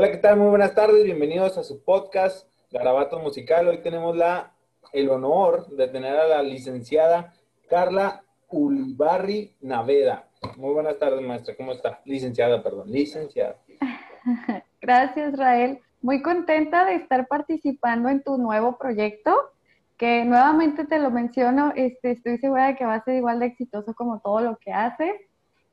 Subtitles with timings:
[0.00, 0.38] Hola, ¿qué tal?
[0.38, 3.68] Muy buenas tardes, bienvenidos a su podcast Garabato Musical.
[3.68, 4.54] Hoy tenemos la,
[4.94, 7.34] el honor de tener a la licenciada
[7.68, 10.26] Carla Ulibarri Naveda.
[10.56, 11.54] Muy buenas tardes, maestra.
[11.54, 12.00] ¿Cómo está?
[12.06, 13.58] Licenciada, perdón, licenciada.
[14.80, 15.80] Gracias, Rael.
[16.00, 19.52] Muy contenta de estar participando en tu nuevo proyecto,
[19.98, 23.46] que nuevamente te lo menciono, este, estoy segura de que va a ser igual de
[23.48, 25.12] exitoso como todo lo que haces.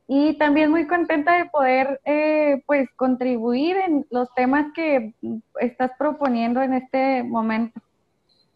[0.08, 5.14] Y también muy contenta de poder, eh, pues, contribuir en los temas que
[5.60, 7.82] estás proponiendo en este momento.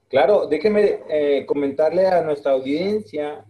[0.08, 3.46] Claro, déjeme eh, comentarle a nuestra audiencia,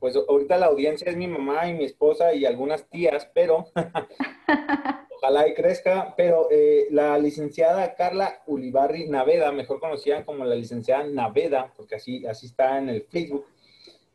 [0.00, 3.66] pues ahorita la audiencia es mi mamá y mi esposa y algunas tías, pero
[5.16, 11.04] ojalá y crezca, pero eh, la licenciada Carla Ulibarri Naveda, mejor conocida como la licenciada
[11.04, 13.44] Naveda, porque así, así está en el Facebook,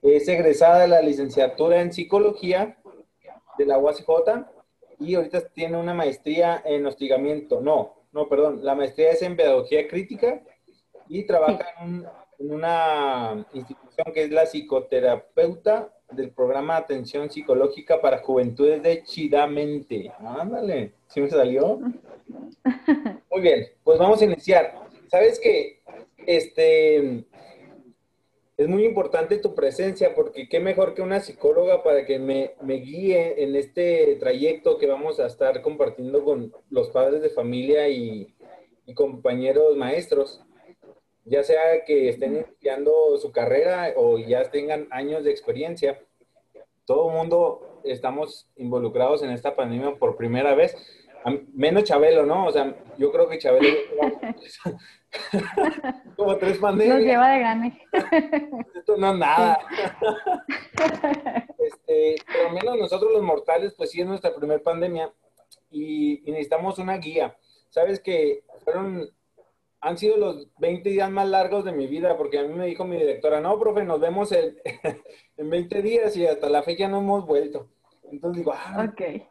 [0.02, 2.77] es egresada de la licenciatura en psicología
[3.58, 4.05] de la UACJ
[5.00, 7.62] y ahorita tiene una maestría en hostigamiento.
[7.62, 10.41] No, no, perdón, la maestría es en pedagogía crítica
[11.07, 12.05] y trabaja en,
[12.38, 20.12] una institución que es la psicoterapeuta del programa de atención psicológica para juventudes de Chidamente.
[20.20, 21.80] Ándale, ¿sí me salió?
[23.32, 24.74] Muy bien, pues vamos a iniciar.
[25.08, 25.82] ¿Sabes qué?
[26.26, 27.26] Este,
[28.58, 33.44] es muy importante tu presencia porque qué mejor que una psicóloga para que me, guíe
[33.44, 38.34] en este trayecto que vamos a estar compartiendo con los padres de familia y,
[38.94, 40.42] compañeros maestros,
[41.26, 46.00] ya sea que estén iniciando su carrera o ya tengan años de experiencia.
[46.86, 50.78] Todo el mundo estamos involucrados en esta pandemia por primera vez
[51.54, 52.46] menos Chabelo, ¿no?
[52.46, 53.68] O sea, yo creo que Chabelo
[56.16, 56.98] como tres pandemias.
[56.98, 57.82] Nos lleva de gane.
[58.76, 59.60] Esto no es nada.
[61.58, 65.12] Este, pero menos nosotros los mortales, pues sí es nuestra primera pandemia
[65.72, 67.36] y, necesitamos una guía.
[67.69, 69.09] Sabes que fueron,
[69.81, 72.86] han sido los 20 días más largos de mi vida porque a mí me dijo
[72.86, 74.58] mi directora, no, profe, nos vemos en,
[75.38, 77.70] en 20 días y hasta la fecha no hemos vuelto.
[78.12, 79.28] Entonces digo, ah, okay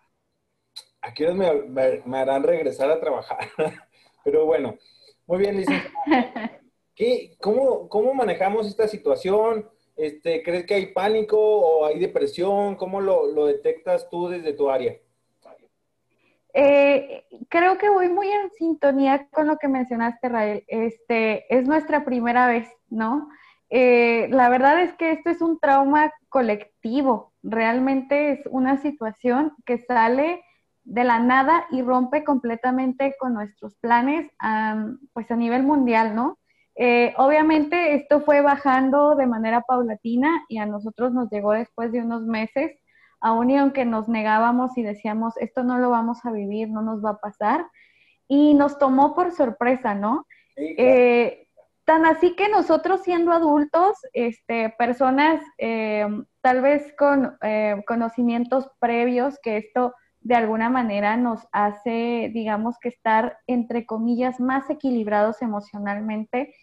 [1.05, 1.53] ¿a qué me,
[2.05, 3.39] me, harán regresar a trabajar?
[4.25, 4.79] Pero bueno,
[5.27, 6.61] muy bien, licenciada.
[6.95, 9.69] ¿Qué, cómo, ¿Cómo manejamos esta situación?
[9.97, 12.77] Este, ¿Crees que hay pánico o hay depresión?
[12.77, 14.97] ¿Cómo lo, lo detectas tú desde tu área?
[16.57, 20.65] Eh, creo que voy muy en sintonía con lo que mencionaste, Rael.
[20.69, 23.29] Este, es nuestra primera vez, ¿no?
[23.71, 27.33] Eh, la verdad es que esto es un trauma colectivo.
[27.43, 30.45] Realmente es una situación que sale
[30.85, 34.31] de la nada y rompe completamente con nuestros planes,
[35.13, 36.39] pues a nivel mundial, ¿no?
[36.77, 42.01] Eh, obviamente esto fue bajando de manera paulatina y a nosotros nos llegó después de
[42.01, 42.79] unos meses,
[43.21, 47.05] aún y aunque nos negábamos y decíamos, esto no lo vamos a vivir, no nos
[47.05, 47.67] va a pasar,
[48.27, 50.27] y nos tomó por sorpresa, ¿no?
[50.57, 51.47] Eh,
[51.85, 56.07] tan así que nosotros siendo adultos, este, personas eh,
[56.41, 57.39] tal vez con
[57.87, 64.69] conocimientos previos que esto de alguna manera nos hace, digamos que estar, entre comillas, más
[64.71, 66.55] equilibrados emocionalmente.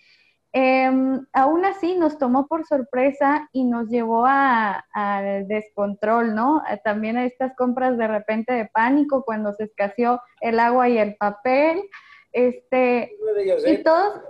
[0.51, 6.61] Em, aún así nos tomó por sorpresa y nos llevó al descontrol, ¿no?
[6.83, 11.15] También a estas compras de repente de pánico cuando se escaseó el agua y el
[11.15, 11.83] papel.
[12.33, 13.77] Este, y ¿eh?
[13.83, 14.21] todos...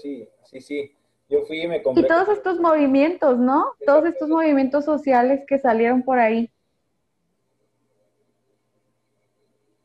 [0.00, 0.96] Sí, sí, sí.
[1.28, 2.04] Yo fui y me compré.
[2.04, 3.74] Y todos estos movimientos, ¿no?
[3.86, 6.50] Todos estos movimientos sociales que salieron por ahí.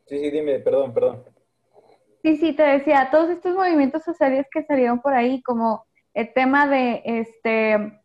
[0.08, 1.24] Sí, sí, dime, perdón, perdón.
[2.24, 6.68] Sí, sí, te decía, todos estos movimientos sociales que salieron por ahí, como el tema
[6.68, 8.02] de, este,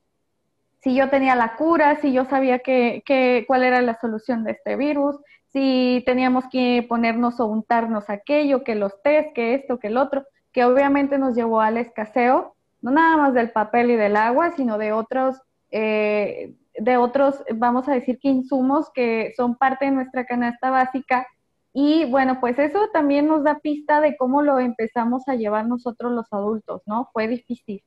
[0.81, 4.53] si yo tenía la cura, si yo sabía que, que, cuál era la solución de
[4.53, 5.17] este virus,
[5.53, 10.25] si teníamos que ponernos o untarnos aquello, que los test, que esto, que el otro,
[10.53, 14.77] que obviamente nos llevó al escaseo, no nada más del papel y del agua, sino
[14.77, 20.25] de otros, eh, de otros, vamos a decir que insumos que son parte de nuestra
[20.25, 21.27] canasta básica
[21.73, 26.13] y bueno, pues eso también nos da pista de cómo lo empezamos a llevar nosotros
[26.13, 27.09] los adultos, ¿no?
[27.13, 27.83] Fue difícil.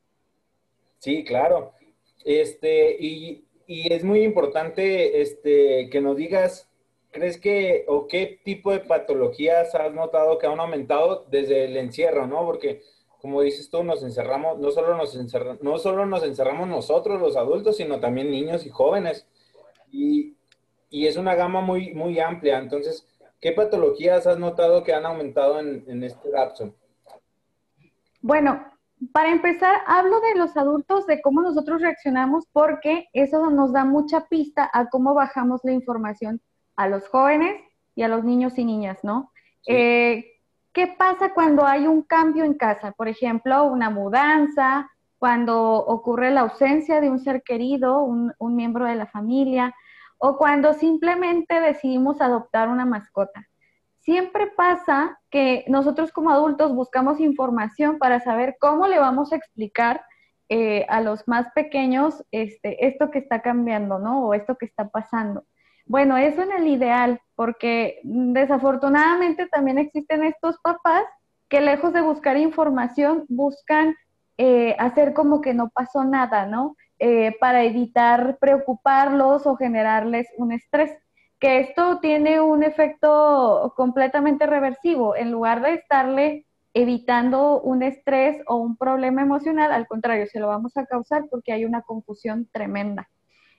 [0.98, 1.72] Sí, claro.
[2.24, 6.68] Este, y, y es muy importante este, que nos digas,
[7.12, 12.26] ¿crees que o qué tipo de patologías has notado que han aumentado desde el encierro,
[12.26, 12.44] ¿no?
[12.44, 12.82] Porque
[13.20, 17.36] como dices tú, nos encerramos, no solo nos, encerramos, no solo nos encerramos nosotros los
[17.36, 19.26] adultos, sino también niños y jóvenes.
[19.90, 20.36] Y,
[20.90, 22.58] y es una gama muy, muy amplia.
[22.58, 23.06] Entonces,
[23.40, 26.74] ¿Qué patologías has notado que han aumentado en, este lapso?
[28.22, 28.64] Bueno,
[29.12, 34.26] para empezar, hablo de los adultos, de cómo nosotros reaccionamos, porque eso nos da mucha
[34.26, 36.40] pista a cómo bajamos la información
[36.76, 37.60] a los jóvenes
[37.94, 39.32] y a los niños y niñas, ¿no?
[39.66, 40.24] Eh,
[40.72, 42.92] ¿qué pasa cuando hay un cambio en casa?
[42.92, 48.86] Por ejemplo, una mudanza, cuando ocurre la ausencia de un ser querido, un, un miembro
[48.86, 49.74] de la familia,
[50.18, 53.46] o cuando simplemente decidimos adoptar una mascota.
[54.00, 60.04] Siempre pasa que nosotros como adultos buscamos información para saber cómo le vamos a explicar
[60.48, 64.26] eh, a los más pequeños este, esto que está cambiando, ¿no?
[64.26, 65.44] O esto que está pasando.
[65.86, 71.04] Bueno, eso en el ideal, porque desafortunadamente también existen estos papás
[71.48, 73.96] que lejos de buscar información, buscan
[74.38, 76.76] eh, hacer como que no pasó nada, ¿no?
[76.98, 80.90] Eh, para evitar preocuparlos o generarles un estrés.
[81.38, 85.14] Que esto tiene un efecto completamente reversivo.
[85.14, 90.48] En lugar de estarle evitando un estrés o un problema emocional, al contrario, se lo
[90.48, 93.08] vamos a causar porque hay una confusión tremenda.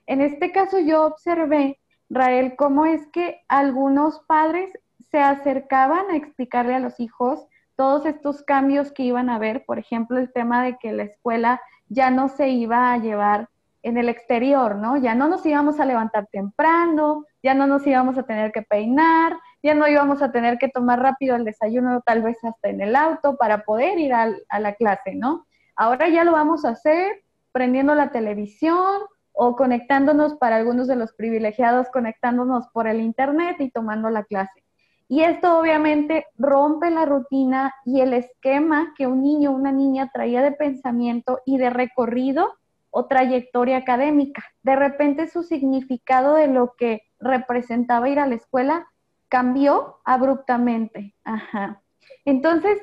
[0.06, 4.72] En este caso yo observé, Rael, cómo es que algunos padres
[5.10, 7.46] se acercaban a explicarle a los hijos
[7.76, 11.60] todos estos cambios que iban a haber, por ejemplo, el tema de que la escuela
[11.88, 13.48] ya no se iba a llevar
[13.82, 14.96] en el exterior, ¿no?
[14.96, 19.38] Ya no nos íbamos a levantar temprano, ya no nos íbamos a tener que peinar,
[19.62, 22.96] ya no íbamos a tener que tomar rápido el desayuno, tal vez hasta en el
[22.96, 25.46] auto, para poder ir a, la clase, ¿no?
[25.76, 29.00] Ahora ya lo vamos a hacer prendiendo la televisión
[29.32, 34.64] o conectándonos para algunos de los privilegiados, conectándonos por el Internet y tomando la clase.
[35.08, 40.10] Y esto obviamente rompe la rutina y el esquema que un niño o una niña
[40.12, 42.54] traía de pensamiento y de recorrido
[42.90, 44.44] o trayectoria académica.
[44.62, 48.86] De repente su significado de lo que representaba ir a la escuela
[49.28, 51.14] cambió abruptamente.
[51.24, 51.82] Ajá.
[52.24, 52.78] Entonces,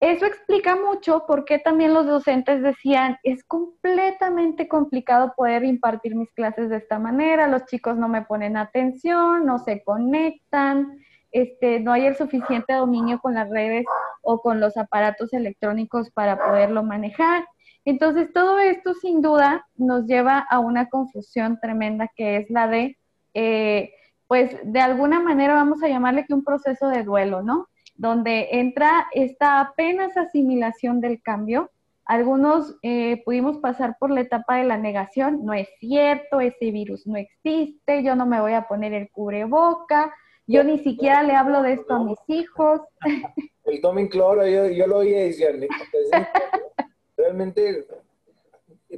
[0.00, 6.30] eso explica mucho por qué también los docentes decían, es completamente complicado poder impartir mis
[6.32, 10.98] clases de esta manera, los chicos no me ponen atención, no se conectan,
[11.36, 13.84] este, no hay el suficiente dominio con las redes
[14.22, 17.44] o con los aparatos electrónicos para poderlo manejar.
[17.84, 22.96] Entonces, todo esto sin duda nos lleva a una confusión tremenda que es la de
[23.34, 23.92] eh,
[24.26, 27.68] pues de alguna manera vamos a llamarle que un proceso de duelo, ¿no?
[27.94, 31.70] Donde entra esta apenas asimilación del cambio.
[32.06, 37.06] Algunos eh, pudimos pasar por la etapa de la negación, no es cierto, ese virus
[37.06, 40.14] no existe, yo no me voy a poner el cubreboca,
[40.46, 42.80] yo ni siquiera le hablo de esto a mis hijos.
[43.64, 45.48] El tomen cloro, yo, yo lo oía y decía,
[47.16, 47.86] realmente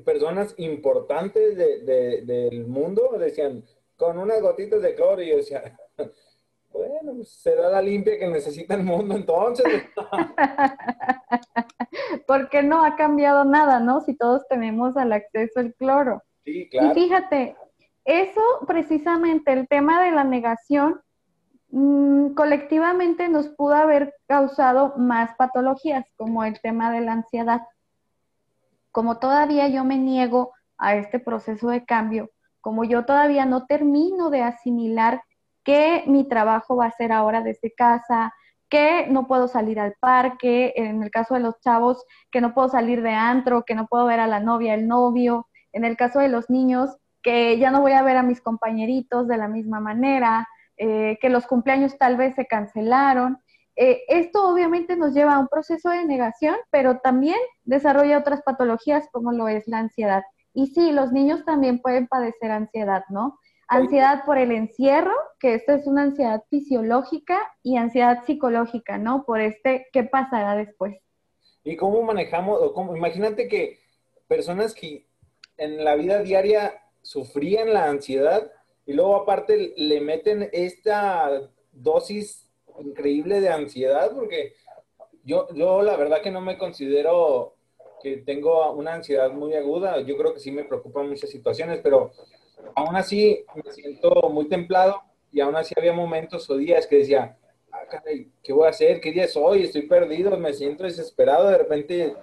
[0.05, 3.65] personas importantes del mundo decían,
[3.97, 5.77] con unas gotitas de cloro y yo decía,
[6.73, 9.67] bueno, pues, será la limpia que necesita el mundo entonces.
[12.27, 14.01] Porque no ha cambiado nada, ¿no?
[14.01, 16.23] Si todos tenemos al acceso al cloro.
[16.45, 16.91] Sí, claro.
[16.91, 17.57] Y fíjate,
[18.05, 21.01] eso precisamente, el tema de la negación,
[21.71, 27.63] mm, colectivamente nos pudo haber causado más patologías, como el tema de la ansiedad.
[28.93, 32.31] Como todavía yo me niego a este proceso de cambio,
[32.61, 35.23] como yo todavía no termino de asimilar
[35.65, 38.33] que mi trabajo va a ser ahora desde casa,
[38.69, 42.69] que no puedo salir al parque, en el caso de los chavos, que no puedo
[42.69, 46.21] salir de antro, que no puedo ver a la novia, el novio, en el caso
[46.21, 49.81] de los niños, que ya no voy a ver a mis compañeritos de la misma
[49.81, 50.47] manera,
[50.79, 53.39] eh, que los cumpleaños tal vez se cancelaron.
[53.77, 59.09] Eh, esto obviamente nos lleva a un proceso de negación, pero también desarrolla otras patologías
[59.13, 60.23] como lo es la ansiedad.
[60.53, 63.39] Y sí, los niños también pueden padecer ansiedad, ¿no?
[63.69, 69.25] Ansiedad por el encierro, que esta es una ansiedad fisiológica, y ansiedad psicológica, ¿no?
[69.25, 70.97] Por este, ¿qué pasará después?
[71.63, 73.79] ¿Y cómo manejamos, o cómo, imagínate que
[74.27, 75.07] personas que
[75.59, 78.51] en la vida diaria sufrían la ansiedad
[78.89, 84.55] y luego aparte le meten esta dosis increíble de ansiedad, porque
[85.25, 87.55] yo, yo la verdad que no me considero
[88.03, 90.01] que tengo una ansiedad muy aguda.
[90.01, 92.13] Yo creo que sí me preocupan muchas situaciones, pero
[92.75, 97.37] aún así me siento muy templado y aún así había momentos o días que decía,
[97.71, 97.83] ah,
[98.43, 99.03] ¿qué voy a hacer?
[99.03, 99.65] ¿Qué día es hoy?
[99.65, 101.51] Estoy perdido, me siento desesperado.
[101.51, 102.15] De repente,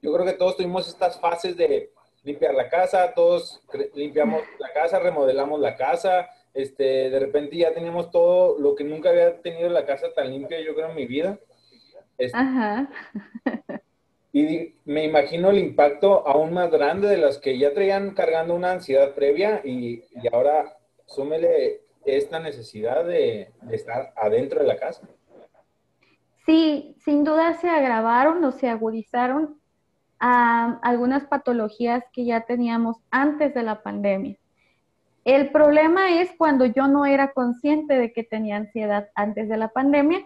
[0.00, 1.90] yo creo que todos tuvimos estas fases de
[2.22, 3.62] limpiar la casa, todos
[3.94, 6.28] limpiamos la casa, remodelamos la casa.
[6.54, 10.60] Este, de repente ya teníamos todo lo que nunca había tenido la casa tan limpia,
[10.60, 11.38] yo creo, en mi vida.
[12.16, 12.88] Este, Ajá.
[14.32, 18.72] Y me imagino el impacto aún más grande de los que ya traían cargando una
[18.72, 25.08] ansiedad previa y, ahora súmele esta necesidad de, estar adentro de la casa.
[26.44, 29.57] Sí, sin duda se agravaron o se agudizaron
[30.20, 34.36] a algunas patologías que ya teníamos antes de la pandemia.
[35.24, 39.68] El problema es cuando yo no era consciente de que tenía ansiedad antes de la
[39.68, 40.20] pandemia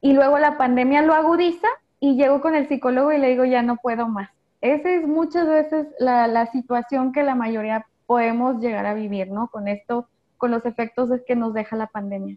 [0.00, 1.68] y luego la pandemia lo agudiza
[2.00, 4.30] y llego con el psicólogo y le digo, ya no puedo más.
[4.60, 9.48] Esa es muchas veces la, la situación que la mayoría podemos llegar a vivir, ¿no?
[9.48, 12.36] Con esto, con los efectos que nos deja la pandemia.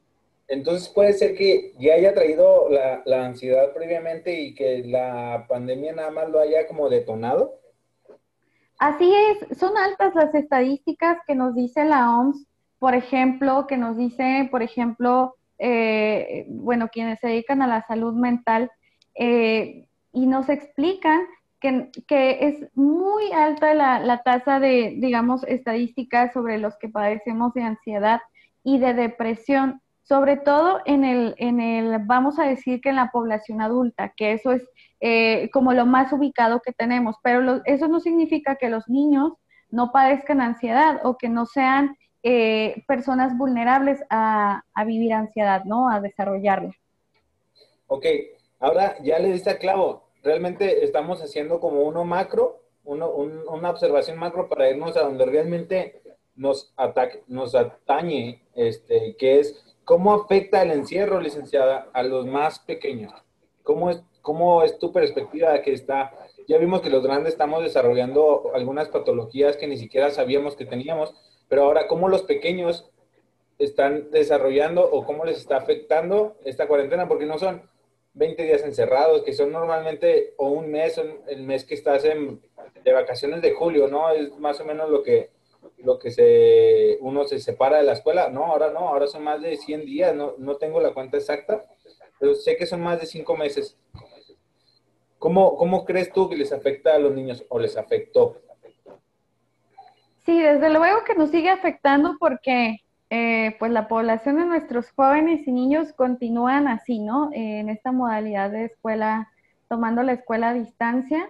[0.52, 6.12] Entonces puede ser que ya haya traído la, ansiedad previamente y que la pandemia nada
[6.12, 7.58] más lo haya como detonado.
[8.78, 12.46] Así es, son altas las estadísticas que nos dice la OMS,
[12.80, 18.14] por ejemplo, que nos dice, por ejemplo, eh, bueno, quienes se dedican a la salud
[18.14, 18.70] mental,
[19.16, 21.22] eh, y nos explican
[21.62, 27.54] que, que, es muy alta la, la tasa de, digamos, estadísticas sobre los que padecemos
[27.54, 28.20] de ansiedad
[28.66, 33.12] y de depresión, sobre todo en el, en el, vamos a decir que en la
[33.14, 34.62] población adulta, que eso es
[35.00, 39.32] eh, como lo más ubicado que tenemos, pero eso no significa que los niños
[39.70, 45.90] no padezcan ansiedad o que no sean eh, personas vulnerables a, vivir ansiedad, ¿no?
[45.90, 46.74] A desarrollarla.
[47.88, 48.06] Ok,
[48.60, 50.10] ahora ya le diste a clavo.
[50.24, 56.02] Realmente estamos haciendo como uno macro, uno, una observación macro para irnos a donde realmente
[56.36, 56.74] nos,
[57.28, 63.14] nos atañe, este, que es cómo afecta el encierro, licenciada, a los más pequeños.
[63.64, 66.14] ¿Cómo es ¿Cómo es tu perspectiva de que está?
[66.48, 71.16] Ya vimos que los grandes estamos desarrollando algunas patologías que ni siquiera sabíamos que teníamos,
[71.48, 72.90] pero ahora, ¿cómo los pequeños
[73.58, 77.08] están desarrollando o cómo les está afectando esta cuarentena?
[77.08, 77.64] Porque no son
[78.14, 82.42] 20 días encerrados, que son normalmente o un mes, el mes que estás en,
[82.84, 84.12] de vacaciones de julio, ¿no?
[84.12, 85.32] Es más o menos lo que,
[85.78, 88.30] lo que se, uno se separa de la escuela.
[88.30, 91.64] No, ahora no, ahora son más de 100 días, no, no tengo la cuenta exacta,
[92.20, 93.78] pero sé que son más de 5 meses.
[95.18, 98.38] ¿Cómo, ¿Cómo crees tú que les afecta a los niños o les afectó?
[100.26, 102.78] Sí, desde luego que nos sigue afectando porque
[103.10, 107.30] eh, pues la población de nuestros jóvenes y niños continúan así, ¿no?
[107.34, 109.30] en esta modalidad de escuela,
[109.68, 111.30] tomando la escuela a distancia,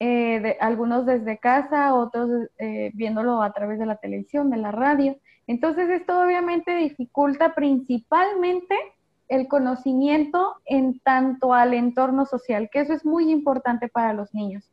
[0.00, 4.72] eh, de, algunos desde casa, otros eh, viéndolo a través de la televisión, de la
[4.72, 5.16] radio.
[5.46, 8.74] Entonces esto obviamente dificulta principalmente
[9.28, 14.70] el conocimiento en tanto al entorno social, que eso es muy importante para los niños.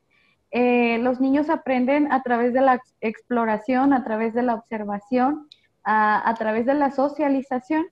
[0.52, 5.48] Eh, los niños aprenden a través de la exploración, a través de la observación,
[5.84, 7.86] a, través de la socialización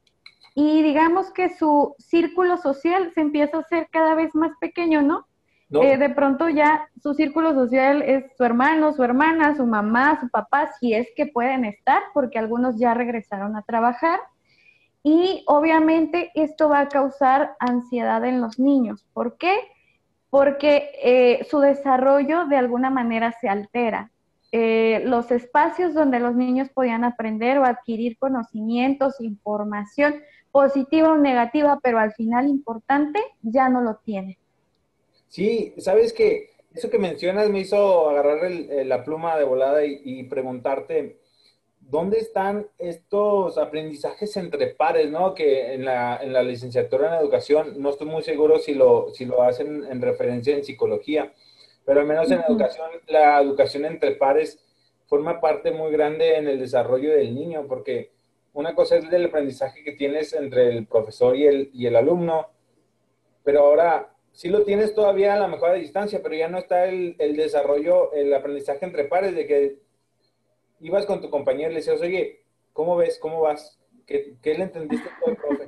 [0.54, 5.26] y digamos que su círculo social se empieza a hacer cada vez más pequeño, ¿no?
[5.72, 10.28] Eh, de pronto ya su círculo social es su hermano, su hermana, su mamá, su
[10.30, 14.20] papá, si es que pueden estar, porque algunos ya regresaron a trabajar
[15.04, 19.06] y obviamente esto va a causar ansiedad en los niños.
[19.14, 19.56] ¿Por qué?
[20.30, 24.12] Porque eh, su desarrollo de alguna manera se altera.
[24.52, 30.16] Eh, los espacios donde los niños podían aprender o adquirir conocimientos, información
[30.52, 34.38] positiva o negativa, pero al final importante, ya no lo tienen.
[35.30, 41.18] Sí, sabes que eso que mencionas me hizo agarrar la pluma de volada y preguntarte,
[41.90, 45.34] ¿dónde están estos aprendizajes entre pares, ¿no?
[45.34, 49.26] Que en la, en la, licenciatura en educación, no estoy muy seguro si lo, si
[49.26, 51.34] lo hacen en referencia en psicología,
[51.86, 54.60] pero al menos en educación, la educación entre pares
[55.08, 58.12] forma parte muy grande en el desarrollo del niño, porque
[58.54, 62.48] una cosa es el aprendizaje que tienes entre el profesor y el, y el alumno,
[63.44, 67.18] pero ahora sí lo tienes todavía a la mejor distancia, pero ya no está el,
[67.20, 69.80] el desarrollo, el aprendizaje entre pares, de que
[70.80, 73.20] ibas con tu compañero y le decías, oye, ¿cómo ves?
[73.20, 73.78] ¿Cómo vas?
[74.06, 75.68] ¿Qué, le entendiste tú profe?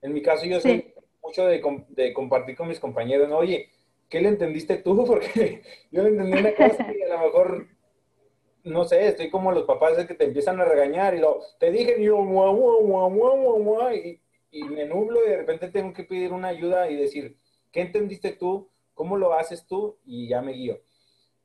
[0.00, 3.36] En mi caso, yo soy mucho de, de, compartir con mis compañeros, ¿no?
[3.36, 3.68] Oye,
[4.08, 4.96] ¿qué le entendiste tú?
[5.06, 7.66] Porque yo le entendí una cosa y a lo mejor,
[8.64, 11.96] no sé, estoy como los papás que te empiezan a regañar y lo, te dije,
[11.98, 12.16] y yo,
[13.92, 14.20] y,
[14.52, 17.36] y me nublo y de repente tengo que pedir una ayuda y decir,
[17.76, 18.70] ¿qué entendiste tú?
[18.94, 19.98] ¿Cómo lo haces tú?
[20.06, 20.80] Y ya me guío.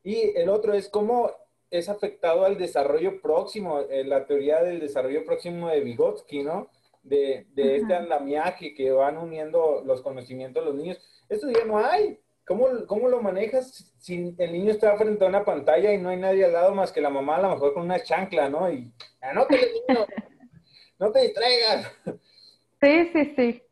[0.01, 1.29] Y el otro es cómo
[1.69, 6.69] es afectado al desarrollo próximo, eh, la teoría del desarrollo próximo de Vygotsky, ¿no?
[7.03, 10.99] De, de este andamiaje que van uniendo los conocimientos de los niños.
[11.27, 12.17] Esto ya no hay.
[12.45, 16.17] ¿Cómo, ¿Cómo, lo manejas si el niño está frente a una pantalla y no hay
[16.17, 18.71] nadie al lado más que la mamá, a lo mejor con una chancla, ¿no?
[18.71, 20.05] Y anótale, niño,
[20.99, 21.91] no te distraigas.
[22.81, 23.63] Sí, sí, sí.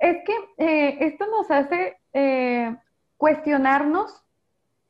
[0.00, 2.74] Es que eh, esto nos hace eh,
[3.18, 4.24] cuestionarnos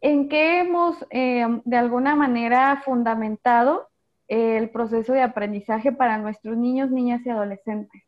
[0.00, 3.88] en qué hemos eh, de alguna manera fundamentado
[4.29, 8.00] el proceso de aprendizaje para nuestros niños, niñas y adolescentes.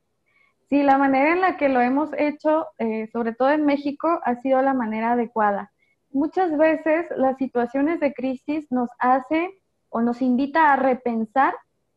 [0.68, 2.68] Si la manera en la que lo hemos hecho,
[3.12, 5.72] sobre todo en México, ha sido la manera adecuada.
[6.12, 9.50] Muchas veces las situaciones de crisis nos hace
[9.88, 11.54] o nos invita a repensar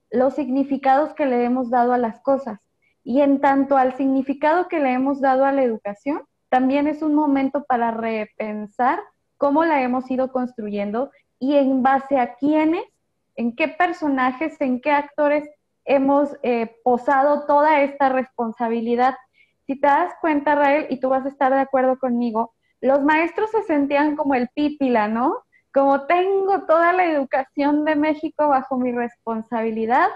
[0.10, 2.65] los significados que le hemos dado a las cosas.
[3.06, 7.16] Y en tanto al significado que le hemos dado a la educación, también es un
[7.16, 9.00] momento para repensar
[9.38, 12.84] cómo la hemos ido construyendo y en base a quiénes,
[13.36, 15.48] en qué personajes, en qué actores
[15.86, 19.16] hemos eh, posado toda esta responsabilidad.
[19.68, 23.52] Si te das cuenta, Rael, y tú vas a estar de acuerdo conmigo, los maestros
[23.52, 25.44] se sentían como el pípila, ¿no?
[25.74, 30.08] Como tengo toda la educación de México bajo mi responsabilidad.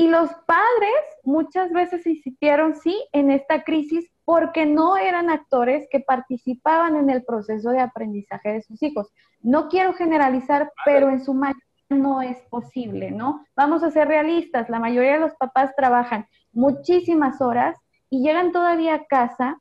[0.00, 6.00] Y los padres muchas veces insistieron, sí, en esta crisis porque no eran actores que
[6.00, 9.12] participaban en el proceso de aprendizaje de sus hijos.
[9.40, 13.44] No quiero generalizar, pero en su mayoría no es posible, ¿no?
[13.54, 17.76] Vamos a ser realistas, la mayoría de los papás trabajan muchísimas horas
[18.08, 19.60] y llegan todavía a casa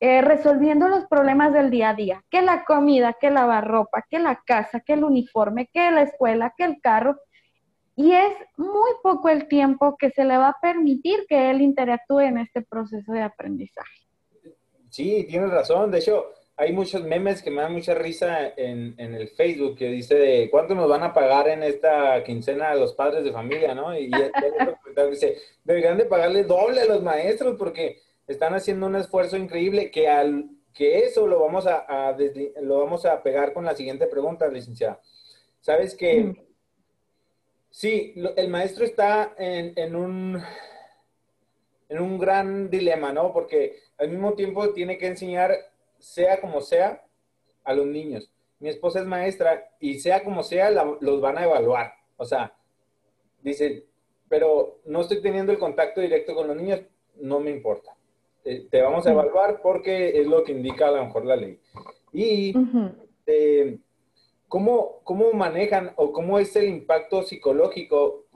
[0.00, 4.18] eh, resolviendo los problemas del día a día, que la comida, que lavar ropa, que
[4.18, 7.20] la casa, que el uniforme, que la escuela, que el carro.
[7.96, 12.20] Y es muy poco el tiempo que se le va a permitir que él interactúe
[12.20, 14.02] en este proceso de aprendizaje.
[14.90, 15.90] Sí, tienes razón.
[15.90, 16.26] De hecho,
[16.58, 20.74] hay muchos memes que me dan mucha risa en, el Facebook que dice de cuánto
[20.74, 23.96] nos van a pagar en esta quincena a los padres de familia, ¿no?
[23.96, 24.10] Y,
[25.10, 30.08] dice, deberían de pagarle doble a los maestros porque están haciendo un esfuerzo increíble que
[30.08, 32.14] al que eso lo vamos a,
[32.60, 35.00] lo vamos a pegar con la siguiente pregunta, licenciada.
[35.60, 36.45] Sabes que
[37.76, 40.42] sí, el maestro está en, un
[41.90, 43.34] en un gran dilema, ¿no?
[43.34, 45.54] Porque al mismo tiempo tiene que enseñar,
[45.98, 47.04] sea como sea,
[47.64, 48.30] a los niños.
[48.60, 51.92] Mi esposa es maestra y sea como sea, los van a evaluar.
[52.16, 52.56] O sea,
[53.42, 53.84] dice,
[54.26, 56.80] pero no estoy teniendo el contacto directo con los niños,
[57.16, 57.94] no me importa.
[58.46, 61.60] Eh, te vamos a evaluar porque es lo que indica a lo mejor la ley.
[62.14, 62.54] Y
[63.26, 63.78] eh,
[64.48, 68.26] ¿cómo, ¿cómo, manejan o cómo es el impacto psicológico?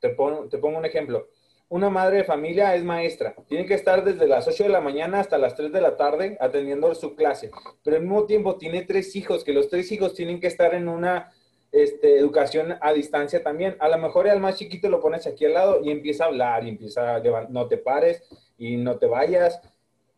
[0.00, 1.28] Te pongo, te pongo un ejemplo.
[1.68, 3.34] Una madre de familia es maestra.
[3.48, 6.36] Tiene que estar desde las 8 de la mañana hasta las 3 de la tarde
[6.38, 7.50] atendiendo su clase.
[7.82, 10.88] Pero al mismo tiempo tiene tres hijos, que los tres hijos tienen que estar en
[10.88, 11.32] una
[11.72, 13.76] este, educación a distancia también.
[13.80, 16.64] A lo mejor al más chiquito lo pones aquí al lado y empieza a hablar
[16.64, 18.22] y empieza a llevar, no te pares
[18.58, 19.58] y no te vayas.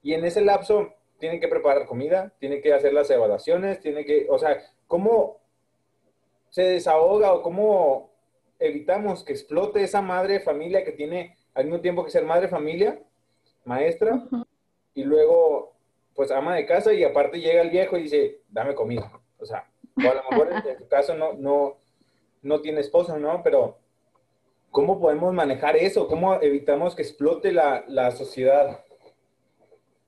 [0.02, 4.26] Y en ese lapso tiene que preparar comida, tiene que hacer las evaluaciones, tiene que,
[4.28, 5.43] o sea, ¿cómo
[6.54, 8.12] se desahoga o cómo
[8.60, 13.02] evitamos que explote esa madre familia que tiene al mismo tiempo que ser madre familia,
[13.64, 14.22] maestra,
[14.94, 15.72] y luego
[16.14, 19.10] pues ama de casa y aparte llega el viejo y dice, dame comida.
[19.40, 21.76] O sea, o a lo mejor en, tu caso no, no,
[22.42, 23.42] no tiene esposo, ¿no?
[23.42, 23.78] Pero
[24.70, 26.06] ¿cómo podemos manejar eso?
[26.06, 28.84] ¿Cómo evitamos que explote la, la sociedad?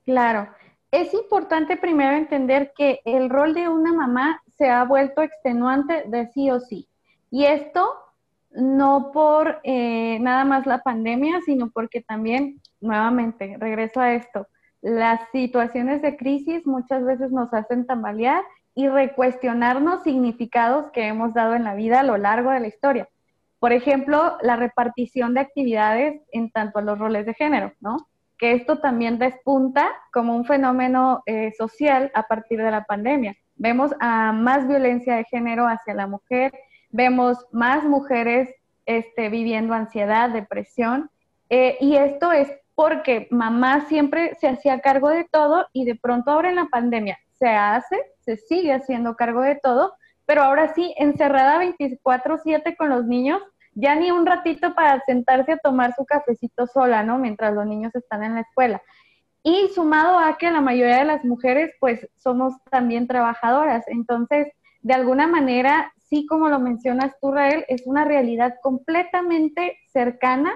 [0.05, 0.47] Claro.
[0.91, 6.27] Es importante primero entender que el rol de una mamá se ha vuelto extenuante de
[6.27, 6.87] sí o sí.
[7.29, 7.93] Y esto
[8.51, 14.47] no por eh, nada más la pandemia, sino porque también, nuevamente, regreso a esto,
[14.81, 18.43] las situaciones de crisis muchas veces nos hacen tambalear
[18.73, 23.09] y recuestionarnos significados que hemos dado en la vida a lo largo de la historia.
[23.59, 27.97] Por ejemplo, la repartición de actividades en tanto a los roles de género, ¿no?
[28.37, 33.35] Que esto también despunta como un fenómeno eh, social a partir de la pandemia.
[33.57, 36.53] Vemos a más violencia de género hacia la mujer,
[36.89, 38.49] vemos más mujeres
[38.85, 41.09] este, viviendo ansiedad, depresión,
[41.49, 46.31] eh, y esto es porque mamá siempre se hacía cargo de todo y de pronto
[46.31, 49.93] ahora en la pandemia se hace, se sigue haciendo cargo de todo,
[50.25, 53.41] pero ahora sí, encerrada 24/7 con los niños,
[53.73, 57.17] ya ni un ratito para sentarse a tomar su cafecito sola, ¿no?
[57.17, 58.81] Mientras los niños están en la escuela.
[59.49, 63.85] Y sumado a que la mayoría de las mujeres, pues, somos también trabajadoras.
[63.87, 70.53] Entonces, de alguna manera, sí, como lo mencionas tú, Rael, es una realidad completamente cercana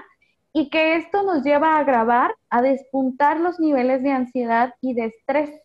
[0.52, 5.06] y que esto nos lleva a agravar, a despuntar los niveles de ansiedad y de
[5.06, 5.62] estrés.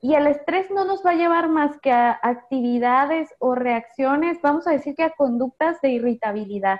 [0.00, 4.68] Y el estrés no nos va a llevar más que a actividades o reacciones, vamos
[4.68, 6.78] a decir que a conductas de irritabilidad.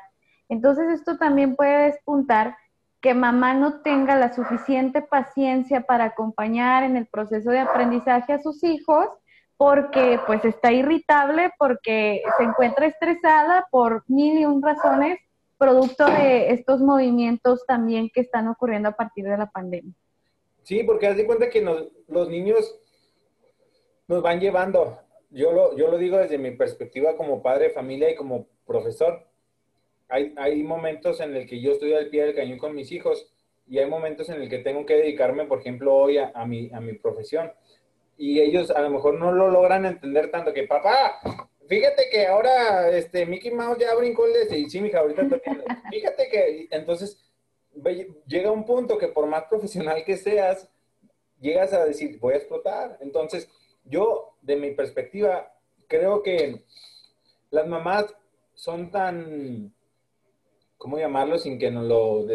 [0.48, 2.56] Entonces esto también puede despuntar
[3.02, 8.40] que mamá no tenga la suficiente paciencia para acompañar en el proceso de aprendizaje a
[8.40, 9.08] sus hijos
[9.56, 15.18] porque pues está irritable, porque se encuentra estresada por mil y un razones,
[15.58, 19.94] producto de estos movimientos también que están ocurriendo a partir de la pandemia.
[20.62, 21.60] Sí, porque haz de cuenta que
[22.08, 22.76] los niños
[24.06, 24.98] nos van llevando,
[25.30, 29.26] yo lo, yo lo digo desde mi perspectiva como padre de familia y como profesor,
[30.12, 33.28] hay, hay momentos en el que yo estoy al pie del cañón con mis hijos
[33.66, 36.80] y hay momentos en el que tengo que dedicarme, por ejemplo, hoy a, mi, a
[36.80, 37.50] mi profesión
[38.16, 41.18] y ellos a lo mejor no lo logran entender tanto que papá,
[41.66, 45.22] fíjate que ahora este Mickey Mouse ya brincó el de sí, mi ahorita
[45.90, 47.18] fíjate que entonces
[48.26, 50.68] llega un punto que por más profesional que seas,
[51.40, 52.98] llegas a decir, voy a explotar.
[53.00, 53.48] Entonces,
[53.84, 55.52] yo, de mi perspectiva,
[55.88, 56.64] creo que
[57.50, 58.14] las mamás
[58.54, 59.74] son tan,
[60.82, 62.26] ¿cómo llamarlo sin que nos lo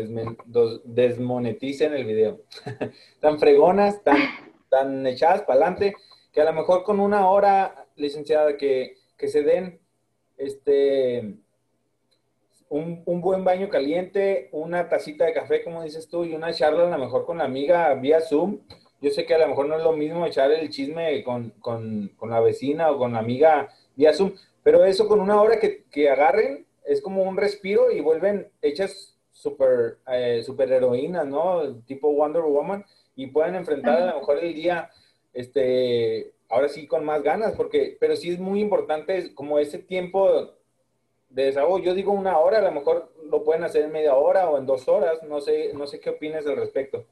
[0.86, 2.40] desmoneticen el video?
[3.20, 4.16] tan fregonas, tan,
[4.70, 5.96] tan echadas para adelante,
[6.32, 9.82] que a lo mejor con una hora, licenciada, que, que se den
[10.38, 11.36] este
[12.70, 16.88] un, un, buen baño caliente, una tacita de café, como dices tú, y una charla
[16.88, 18.62] a lo mejor con la amiga vía Zoom.
[19.02, 22.14] Yo sé que a lo mejor no es lo mismo echar el chisme con, con,
[22.16, 25.84] con la vecina o con la amiga vía Zoom, pero eso con una hora que,
[25.92, 31.76] que agarren es como un respiro y vuelven hechas super, eh, super heroínas, ¿no?
[31.86, 34.90] Tipo Wonder Woman y pueden enfrentar a lo mejor el día,
[35.34, 40.56] este, ahora sí con más ganas, porque, pero sí es muy importante como ese tiempo
[41.30, 41.80] de desahogo.
[41.80, 44.66] Yo digo una hora, a lo mejor lo pueden hacer en media hora o en
[44.66, 47.06] dos horas, no sé, no sé qué opinas al respecto.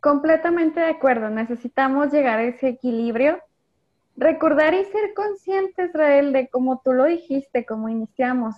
[0.00, 3.40] Completamente de acuerdo, necesitamos llegar a ese equilibrio
[4.16, 8.56] recordar y ser conscientes, Israel, de como tú lo dijiste, como iniciamos.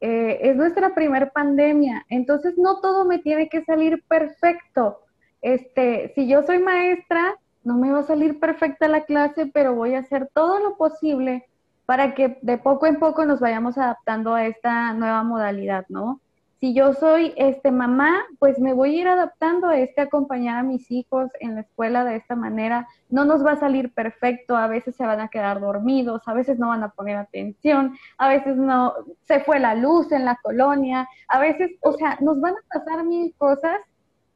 [0.00, 5.00] Eh, es nuestra primer pandemia, entonces no todo me tiene que salir perfecto.
[5.42, 9.94] Este, si yo soy maestra, no me va a salir perfecta la clase, pero voy
[9.94, 11.46] a hacer todo lo posible
[11.84, 16.20] para que de poco en poco nos vayamos adaptando a esta nueva modalidad, ¿no?
[16.60, 20.62] Si yo soy este mamá, pues me voy a ir adaptando a este acompañar a
[20.62, 22.86] mis hijos en la escuela de esta manera.
[23.08, 26.58] No nos va a salir perfecto, a veces se van a quedar dormidos, a veces
[26.58, 28.92] no van a poner atención, a veces no
[29.22, 33.04] se fue la luz en la colonia, a veces, o sea, nos van a pasar
[33.04, 33.80] mil cosas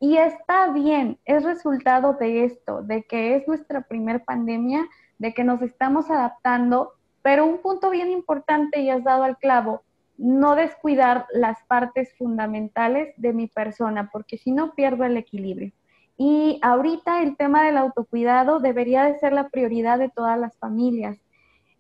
[0.01, 4.87] y está bien, es resultado de esto, de que es nuestra primer pandemia,
[5.19, 9.83] de que nos estamos adaptando, pero un punto bien importante y has dado al clavo,
[10.17, 15.73] no descuidar las partes fundamentales de mi persona, porque si no pierdo el equilibrio.
[16.17, 21.19] Y ahorita el tema del autocuidado debería de ser la prioridad de todas las familias.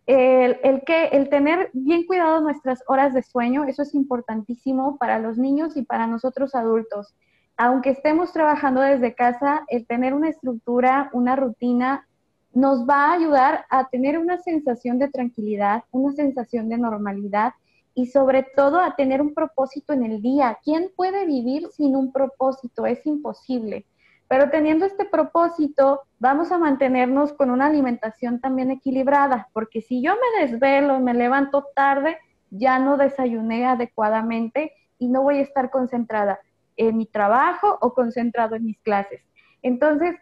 [0.07, 5.38] El, que, el tener bien cuidado nuestras horas de sueño, eso es importantísimo para los
[5.38, 7.14] niños y para nosotros adultos.
[7.57, 12.07] Aunque estemos trabajando desde casa, el tener una estructura, una rutina,
[12.53, 17.53] nos va a ayudar a tener una sensación de tranquilidad, una sensación de normalidad
[17.95, 20.59] y sobre todo a tener un propósito en el día.
[20.65, 22.87] ¿Quién puede vivir sin un propósito?
[22.87, 23.87] Es imposible.
[24.27, 30.15] Pero teniendo este propósito, vamos a mantenernos con una alimentación también equilibrada, porque si yo
[30.15, 32.19] me desvelo, me levanto tarde,
[32.51, 36.41] ya no desayuné adecuadamente y no voy a estar concentrada
[36.77, 39.21] en mi trabajo o concentrado en mis clases.
[39.63, 40.17] Entonces,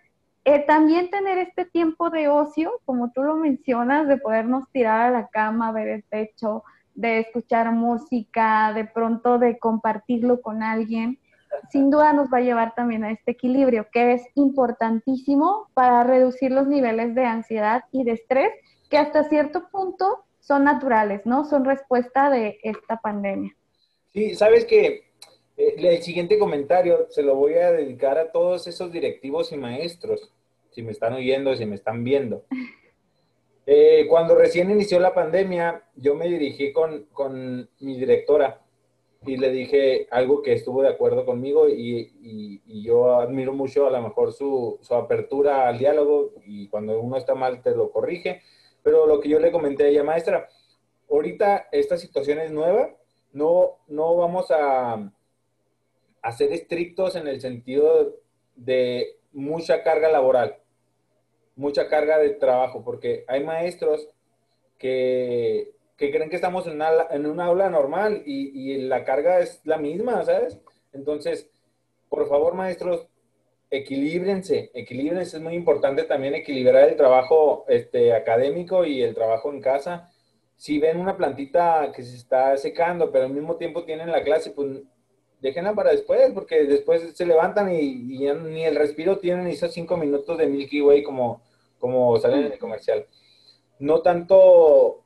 [0.45, 5.11] eh, también tener este tiempo de ocio, como tú lo mencionas, de podernos tirar a
[5.11, 11.18] la cama, ver el techo, de escuchar música, de pronto de compartirlo con alguien,
[11.70, 16.50] sin duda nos va a llevar también a este equilibrio, que es importantísimo para reducir
[16.50, 18.52] los niveles de ansiedad y de estrés,
[18.90, 21.44] que hasta cierto punto son naturales, ¿no?
[21.44, 23.55] Son respuesta de esta pandemia.
[24.12, 25.12] Sí, sabes que
[25.57, 30.33] eh, el siguiente comentario se lo voy a dedicar a todos esos directivos y maestros,
[30.70, 32.44] si me están oyendo, si me están viendo.
[33.64, 38.61] Eh, cuando recién inició la pandemia, yo me dirigí con, con, mi directora
[39.25, 43.90] y le dije algo que estuvo de acuerdo conmigo y, y, yo admiro mucho a
[43.90, 48.42] lo mejor su, su, apertura al diálogo y cuando uno está mal te lo corrige,
[48.83, 50.48] pero lo que yo le comenté a ella, maestra,
[51.09, 52.96] ahorita esta situación es nueva,
[53.33, 55.12] no, no vamos a,
[56.20, 58.16] a ser estrictos en el sentido
[58.57, 60.62] de mucha carga laboral
[61.62, 64.09] mucha carga de trabajo, porque hay maestros
[64.79, 69.79] que, creen que estamos en, una, en un aula normal y, la carga es la
[69.79, 70.59] misma, ¿sabes?
[70.92, 71.48] Entonces,
[72.09, 73.07] por favor, maestros,
[73.70, 79.61] equilíbrense, equilíbrense, es muy importante también equilibrar el trabajo este, académico y el trabajo en
[79.61, 80.11] casa.
[80.57, 84.51] Si ven una plantita que se está secando, pero al mismo tiempo tienen la clase,
[84.51, 84.83] pues
[85.40, 90.38] déjenla para después, porque después se levantan y, ni el respiro tienen esos cinco minutos
[90.38, 91.42] de Milky Way como,
[91.83, 93.07] como salen en el comercial.
[93.81, 95.03] No tanto,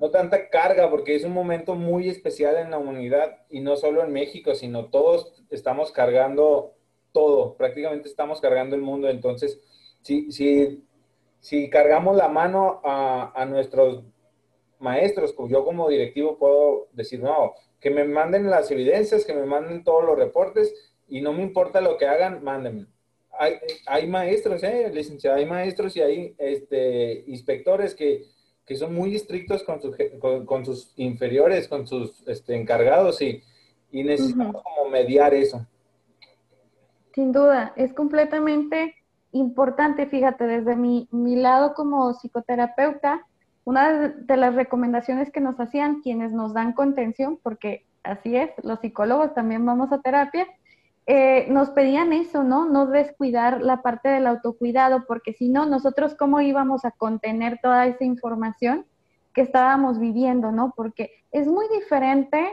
[0.00, 4.02] no tanta carga, porque es un momento muy especial en la humanidad y no solo
[4.02, 6.72] en México, sino todos estamos cargando
[7.12, 9.08] todo, prácticamente estamos cargando el mundo.
[9.08, 9.60] Entonces,
[10.02, 10.82] si, si,
[11.38, 14.02] si cargamos la mano a, a nuestros
[14.80, 19.46] maestros, pues yo como directivo puedo decir, no, que me manden las evidencias, que me
[19.46, 20.74] manden todos los reportes
[21.06, 22.86] y no me importa lo que hagan, mándenme.
[23.38, 23.54] Hay,
[23.86, 28.24] hay maestros, eh, licenciada, hay maestros y hay este, inspectores que,
[28.64, 29.80] que son muy estrictos con,
[30.46, 33.42] con, sus inferiores, con sus este, encargados y,
[33.90, 35.66] y necesitamos como mediar eso.
[37.14, 38.94] Sin duda, es completamente
[39.32, 43.26] importante, fíjate, desde mi, mi lado como psicoterapeuta,
[43.64, 48.80] una de las recomendaciones que nos hacían quienes nos dan contención, porque así es, los
[48.80, 50.46] psicólogos también vamos a terapia,
[51.06, 52.66] eh, nos pedían eso, ¿no?
[52.66, 57.86] No descuidar la parte del autocuidado, porque si no, nosotros cómo íbamos a contener toda
[57.86, 58.84] esa información
[59.32, 60.72] que estábamos viviendo, ¿no?
[60.74, 62.44] Porque es muy diferente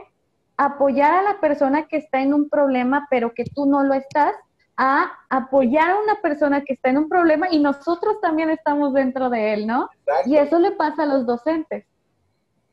[0.56, 4.34] apoyar a la persona que está en un problema, pero que tú no lo estás,
[4.76, 9.30] a apoyar a una persona que está en un problema y nosotros también estamos dentro
[9.30, 9.88] de él, ¿no?
[10.26, 11.86] Y eso le pasa a los docentes.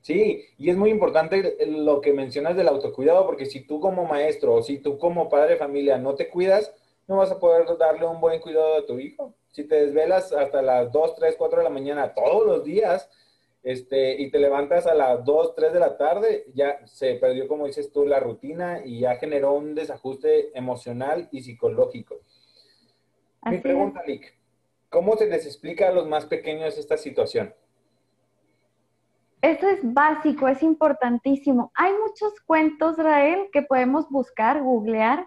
[0.02, 4.56] Sí, y es muy importante lo que mencionas del autocuidado, porque si tú como maestro
[4.56, 6.74] o si tú como padre de familia no te cuidas,
[7.08, 9.36] no vas a poder darle un buen cuidado a tu hijo.
[9.52, 13.10] Si te desvelas hasta las 2, 3, 4 de la mañana todos los días,
[13.64, 17.68] este, y te levantas a las 2, 3 de la tarde, ya se perdió, como
[17.68, 22.22] dices tú, la rutina y ya generó un desajuste emocional y psicológico.
[23.44, 24.34] Mi pregunta, Lick,
[24.90, 27.54] ¿cómo se les explica a los más pequeños esta situación?
[29.42, 31.72] Eso es básico, es importantísimo.
[31.74, 35.26] Hay muchos cuentos, Rael, que podemos buscar, googlear,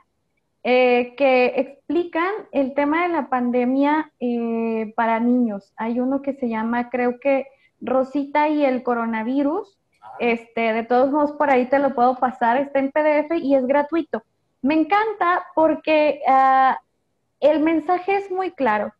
[0.62, 5.72] eh, que explican el tema de la pandemia eh, para niños.
[5.76, 7.46] Hay uno que se llama, creo que
[7.80, 9.78] Rosita y el coronavirus.
[10.00, 10.16] Ah.
[10.20, 13.66] Este, de todos modos, por ahí te lo puedo pasar, está en PDF y es
[13.66, 14.22] gratuito.
[14.62, 16.78] Me encanta porque ah,
[17.40, 18.92] el mensaje es muy claro.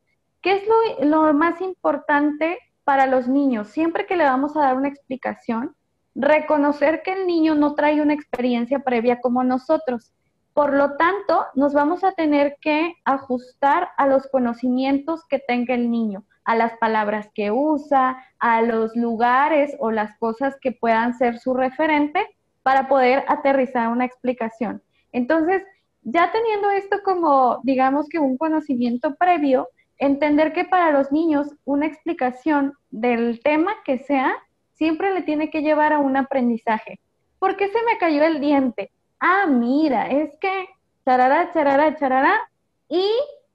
[0.42, 3.68] ¿Qué es lo, lo más importante para los niños?
[3.68, 5.74] Siempre que le vamos a dar una explicación,
[6.14, 10.12] reconocer que el niño no trae una experiencia previa como nosotros.
[10.52, 15.90] Por lo tanto, nos vamos a tener que ajustar a los conocimientos que tenga el
[15.90, 21.38] niño a las palabras que usa, a los lugares o las cosas que puedan ser
[21.38, 22.26] su referente
[22.62, 24.82] para poder aterrizar una explicación.
[25.12, 25.62] Entonces,
[26.02, 29.68] ya teniendo esto como, digamos que un conocimiento previo,
[29.98, 34.34] entender que para los niños una explicación del tema que sea
[34.72, 37.00] siempre le tiene que llevar a un aprendizaje.
[37.38, 38.90] ¿Por qué se me cayó el diente?
[39.20, 40.68] Ah, mira, es que
[41.04, 42.40] charara, charara, charara,
[42.88, 43.04] y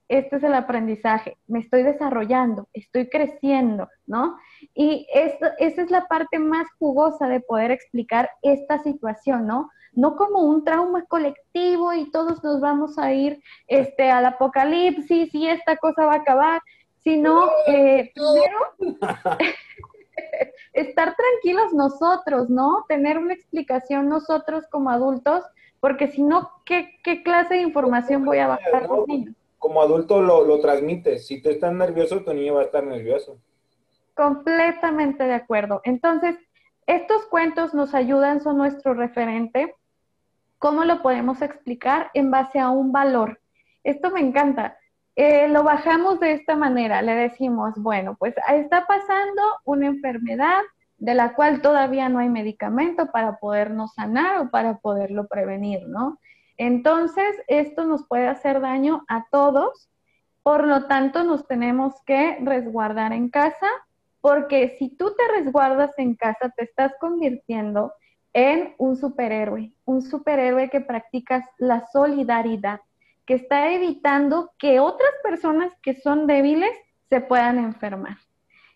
[0.08, 4.38] este es el aprendizaje, me estoy desarrollando, estoy creciendo, ¿no?
[4.82, 9.70] Y esto, esa es la parte más jugosa de poder explicar esta situación, ¿no?
[9.92, 15.50] No como un trauma colectivo y todos nos vamos a ir este, al apocalipsis y
[15.50, 16.62] esta cosa va a acabar,
[17.04, 19.00] sino eh, primero
[20.72, 22.86] estar tranquilos nosotros, ¿no?
[22.88, 25.44] Tener una explicación nosotros como adultos,
[25.82, 29.36] porque si no, ¿qué, ¿qué, clase de información voy a bajar los niños?
[29.58, 31.28] como adulto lo, lo transmites.
[31.28, 33.38] Si tú estás nervioso, tu niño va a estar nervioso.
[34.20, 35.80] Completamente de acuerdo.
[35.86, 36.36] Entonces,
[36.86, 39.74] estos cuentos nos ayudan, son nuestro referente.
[40.58, 42.12] ¿Cómo lo podemos explicar?
[42.14, 43.40] En base a un valor.
[43.82, 44.78] Esto me encanta.
[45.16, 50.64] Eh, lo bajamos de esta manera, le decimos, bueno, pues está pasando una enfermedad
[50.98, 56.20] de la cual todavía no hay medicamento para podernos sanar o para poderlo prevenir, ¿no?
[56.58, 59.90] Entonces, esto nos puede hacer daño a todos,
[60.44, 63.68] por lo tanto, nos tenemos que resguardar en casa,
[64.22, 67.94] porque si tú te resguardas en casa, te estás convirtiendo
[68.34, 72.82] en un superhéroe, un superhéroe que practicas la solidaridad,
[73.26, 76.72] que está evitando que otras personas que son débiles
[77.10, 78.18] se puedan enfermar.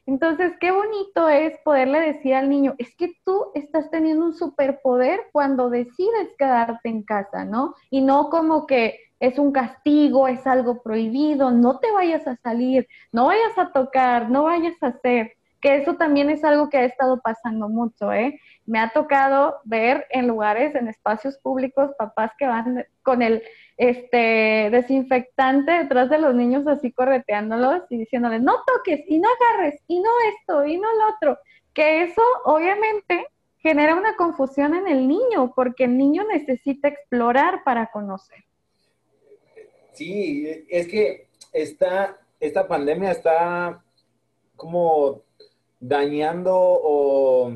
[0.06, 5.28] Entonces, qué bonito es poderle decir al niño, es que tú estás teniendo un superpoder
[5.32, 7.74] cuando decides quedarte en casa, ¿no?
[7.90, 12.90] Y no como que es un castigo, es algo prohibido, no te vayas a salir,
[13.14, 16.84] no vayas a tocar, no vayas a hacer, que eso también es algo que ha
[16.84, 18.38] estado pasando mucho, ¿eh?
[18.66, 23.42] Me ha tocado ver en lugares, en espacios públicos, papás que van con el
[23.78, 29.82] este desinfectante detrás de los niños así correteándolos y diciéndoles, no toques y no agarres
[29.88, 31.40] y no esto y no lo otro,
[31.74, 33.26] que eso obviamente
[33.60, 38.44] genera una confusión en el niño porque el niño necesita explorar para conocer.
[39.94, 43.84] Sí, es que esta, esta pandemia está
[44.56, 45.22] como
[45.80, 47.54] dañando o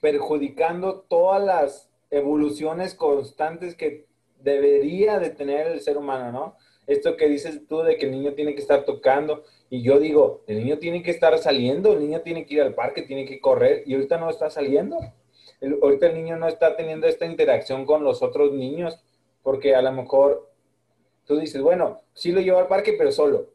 [0.00, 4.06] perjudicando todas las evoluciones constantes que
[4.42, 6.56] debería de tener el ser humano, ¿no?
[6.86, 10.42] Esto que dices tú de que el niño tiene que estar tocando y yo digo,
[10.48, 13.40] el niño tiene que estar saliendo, el niño tiene que ir al parque, tiene que
[13.40, 14.98] correr y ahorita no está saliendo.
[15.82, 18.98] ahorita el niño no está teniendo esta interacción con los otros niños
[19.42, 20.49] porque a lo mejor
[21.30, 23.50] tú dices, bueno, sí lo llevo al parque, pero solo,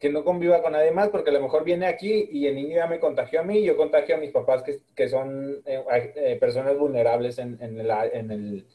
[0.00, 2.74] que no conviva con nadie más porque a lo mejor viene aquí y el niño
[2.74, 5.84] ya me contagió a mí y yo contagio a mis papás que, que son eh,
[6.16, 8.66] eh, personas vulnerables en, en, el, en, el,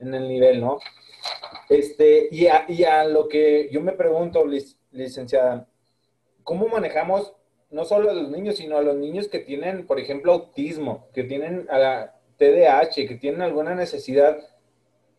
[0.00, 0.80] en el nivel, ¿no?
[1.68, 4.44] Este, y a, y a lo que yo me pregunto,
[4.90, 5.68] licenciada,
[6.42, 7.34] ¿cómo manejamos
[7.70, 11.22] no solo a los niños, sino a los niños que tienen, por ejemplo, autismo, que
[11.22, 14.40] tienen a TDAH, que tienen alguna necesidad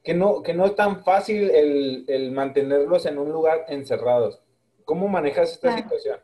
[0.04, 4.42] que no, que no es tan fácil el, mantenerlos en un lugar encerrados.
[4.84, 6.20] ¿Cómo manejas esta situación?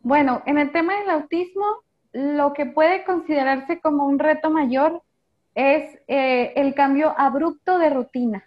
[0.00, 1.64] Bueno, en el tema del autismo,
[2.12, 5.02] lo que puede considerarse como un reto mayor
[5.54, 8.44] es eh, el cambio abrupto de rutina.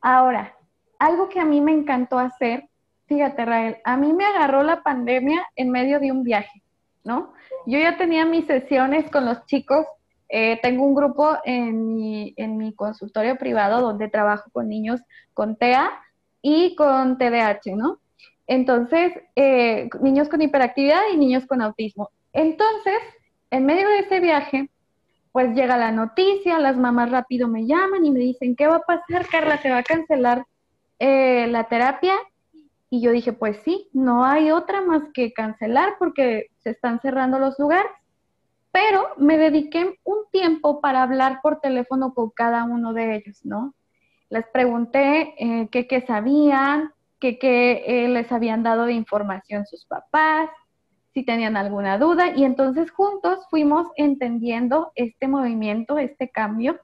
[0.00, 0.56] Ahora,
[0.98, 2.68] algo que a mí me encantó hacer,
[3.06, 6.62] fíjate Rael, a mí me agarró la pandemia en medio de un viaje,
[7.04, 7.34] ¿no?
[7.66, 9.86] Yo ya tenía mis sesiones con los chicos
[10.28, 15.00] eh, tengo un grupo en mi, en mi consultorio privado donde trabajo con niños
[15.32, 15.90] con TEA
[16.42, 17.98] y con TDAH, ¿no?
[18.46, 22.10] Entonces, eh, niños con hiperactividad y niños con autismo.
[22.32, 22.98] Entonces,
[23.50, 24.70] en medio de ese viaje,
[25.32, 28.80] pues llega la noticia, las mamás rápido me llaman y me dicen, ¿qué va a
[28.80, 29.58] pasar, Carla?
[29.58, 30.44] ¿Se va a cancelar
[30.98, 32.14] eh, la terapia?
[32.90, 37.38] Y yo dije, pues sí, no hay otra más que cancelar porque se están cerrando
[37.38, 37.90] los lugares
[38.78, 43.74] pero me dediqué un tiempo para hablar por teléfono con cada uno de ellos, ¿no?
[44.30, 50.48] Les pregunté eh, qué, sabían, qué, eh, les habían dado de información sus papás,
[51.12, 56.78] si tenían alguna duda, y entonces juntos fuimos entendiendo este movimiento, este cambio,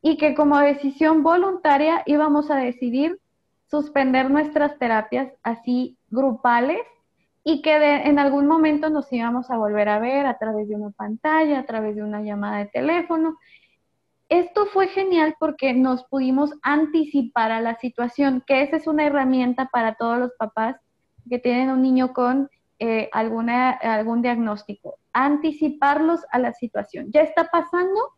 [0.00, 3.20] y que como decisión voluntaria íbamos a decidir
[3.66, 6.80] suspender nuestras terapias así grupales
[7.48, 10.90] y que en algún momento nos íbamos a volver a ver a través de una
[10.90, 13.38] pantalla, a través de una llamada de teléfono.
[14.28, 19.68] Esto fue genial porque nos pudimos anticipar a la situación, que esa es una herramienta
[19.72, 20.74] para todos los papás
[21.30, 24.96] que tienen un niño con eh, algún diagnóstico.
[25.12, 27.12] Anticiparlos a la situación.
[27.12, 28.10] Ya está pasando,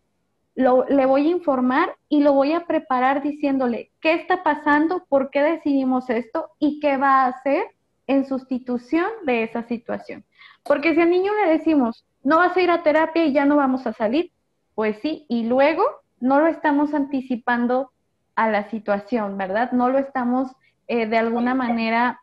[0.55, 5.29] lo, le voy a informar y lo voy a preparar diciéndole qué está pasando, por
[5.29, 7.67] qué decidimos esto y qué va a hacer
[8.09, 10.25] en sustitución de esa situación.
[10.64, 13.57] Porque si al niño le decimos, no vas a ir a terapia y ya no
[13.57, 14.33] vamos a salir,
[14.75, 15.85] pues sí, y luego
[16.18, 17.92] no lo estamos anticipando
[18.35, 19.73] a la situación, ¿verdad?
[19.73, 20.51] No lo estamos
[20.88, 22.21] eh, de alguna manera,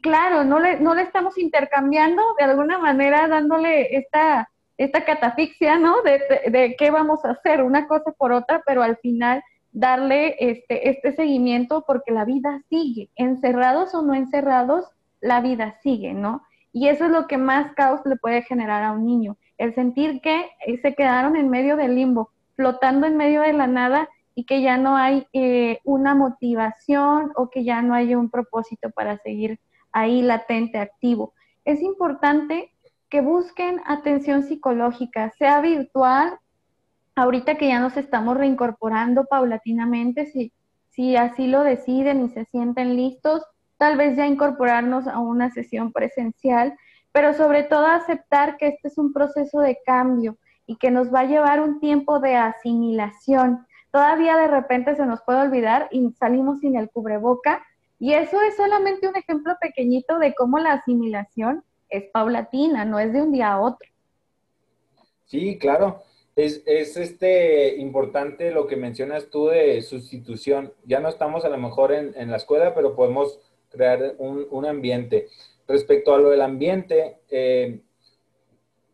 [0.00, 6.02] claro, no le, no le estamos intercambiando de alguna manera dándole esta, esta catafixia, ¿no?
[6.02, 6.20] De,
[6.50, 9.42] de qué vamos a hacer, una cosa por otra, pero al final
[9.74, 14.86] darle este, este seguimiento porque la vida sigue, encerrados o no encerrados,
[15.20, 16.42] la vida sigue, ¿no?
[16.72, 20.20] Y eso es lo que más caos le puede generar a un niño, el sentir
[20.22, 24.46] que eh, se quedaron en medio del limbo, flotando en medio de la nada y
[24.46, 29.18] que ya no hay eh, una motivación o que ya no hay un propósito para
[29.18, 29.58] seguir
[29.92, 31.34] ahí latente, activo.
[31.64, 32.72] Es importante
[33.08, 36.38] que busquen atención psicológica, sea virtual
[37.16, 40.52] ahorita que ya nos estamos reincorporando paulatinamente, si,
[40.90, 43.42] si así lo deciden y se sienten listos,
[43.78, 46.76] tal vez ya incorporarnos a una sesión presencial,
[47.12, 51.20] pero sobre todo aceptar que este es un proceso de cambio y que nos va
[51.20, 53.66] a llevar un tiempo de asimilación.
[53.92, 57.62] Todavía de repente se nos puede olvidar y salimos sin el cubreboca.
[58.00, 63.12] Y eso es solamente un ejemplo pequeñito de cómo la asimilación es paulatina, no es
[63.12, 63.88] de un día a otro.
[65.26, 66.03] Sí, claro
[66.36, 70.72] es, es, este importante lo que mencionas tú de sustitución.
[70.84, 74.66] Ya no estamos a lo mejor en, en la escuela, pero podemos crear un, un,
[74.66, 75.28] ambiente.
[75.68, 77.80] Respecto a lo del ambiente, eh,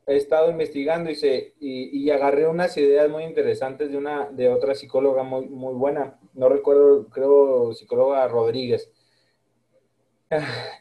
[0.06, 4.48] he estado investigando y, se, y, y, agarré unas ideas muy interesantes de, una, de
[4.48, 6.18] otra psicóloga muy, muy buena.
[6.34, 8.90] No recuerdo, creo, psicóloga Rodríguez.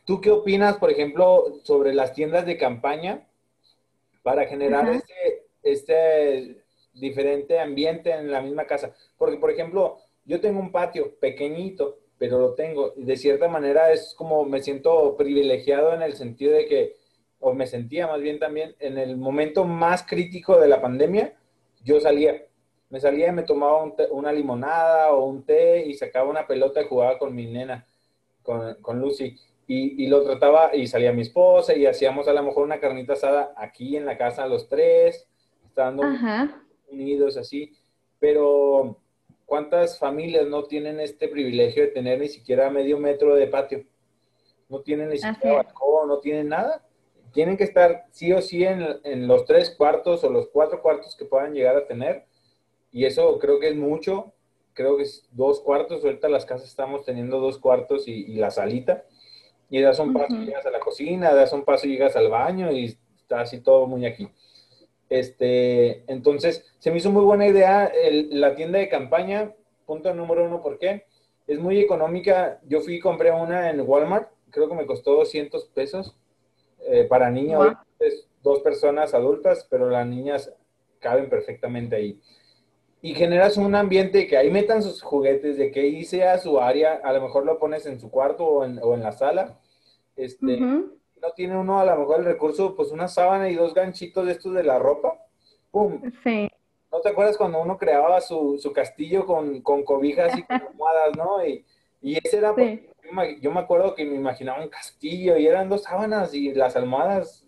[0.05, 3.27] ¿Tú qué opinas, por ejemplo, sobre las tiendas de campaña
[4.23, 5.28] para generar ese,
[5.63, 8.93] este diferente ambiente en la misma casa.
[9.17, 12.93] Porque, por ejemplo, yo tengo un patio pequeñito, pero lo tengo.
[12.95, 16.95] Y de cierta manera es como me siento privilegiado en el sentido de que,
[17.39, 21.37] o me sentía más bien también, en el momento más crítico de la pandemia,
[21.83, 22.45] yo salía.
[22.89, 26.85] Me salía y me tomaba una limonada o un té y sacaba una pelota y
[26.87, 27.87] jugaba con mi nena,
[28.41, 29.37] con, con Lucy.
[29.67, 33.13] Y, y, lo trataba y salía mi esposa y hacíamos a lo mejor una carnita
[33.13, 35.29] asada aquí en la casa los tres
[35.69, 36.03] estando
[36.91, 37.73] unidos así,
[38.19, 38.97] pero
[39.45, 43.85] ¿cuántas familias no tienen este privilegio de tener ni siquiera medio metro de patio?
[44.67, 46.85] No tienen ni siquiera balcón, no tienen nada.
[47.31, 51.25] Tienen que estar sí o sí en, los tres cuartos o los cuatro cuartos que
[51.25, 52.25] puedan llegar a tener.
[52.91, 54.33] Y eso creo que es mucho.
[54.73, 56.03] Creo que es dos cuartos.
[56.03, 59.05] Ahorita las casas estamos teniendo dos cuartos y, la salita.
[59.69, 62.29] Y das un paso y llegas a la cocina, das un paso y llegas al
[62.29, 64.27] baño y está así todo muy aquí.
[65.09, 67.91] Este, entonces, se me hizo muy buena idea
[68.31, 69.53] la tienda de campaña,
[69.85, 71.05] punto número uno, ¿por qué?
[71.47, 72.59] Es muy económica.
[72.67, 76.15] Yo fui y compré una en Walmart, creo que me costó 200 pesos
[76.87, 77.73] eh, para niños,
[78.43, 80.53] dos personas adultas, pero las niñas
[80.99, 82.21] caben perfectamente ahí.
[83.01, 86.95] Y generas un ambiente que ahí metan sus juguetes, de que ahí sea su área,
[87.03, 89.57] a lo mejor lo pones en su cuarto o en, o en la sala.
[90.15, 90.59] Este,
[91.21, 94.33] No tiene uno a lo mejor el recurso, pues una sábana y dos ganchitos de
[94.33, 95.17] estos de la ropa.
[95.71, 96.01] ¡Pum!
[96.23, 96.49] Sí.
[96.91, 101.17] ¿No te acuerdas cuando uno creaba su, su castillo con, con, cobijas y con almohadas,
[101.17, 101.45] no?
[101.45, 101.65] Y,
[102.01, 102.55] y ese era,
[103.39, 107.45] yo, me, acuerdo que me imaginaba un castillo y eran dos sábanas y las almohadas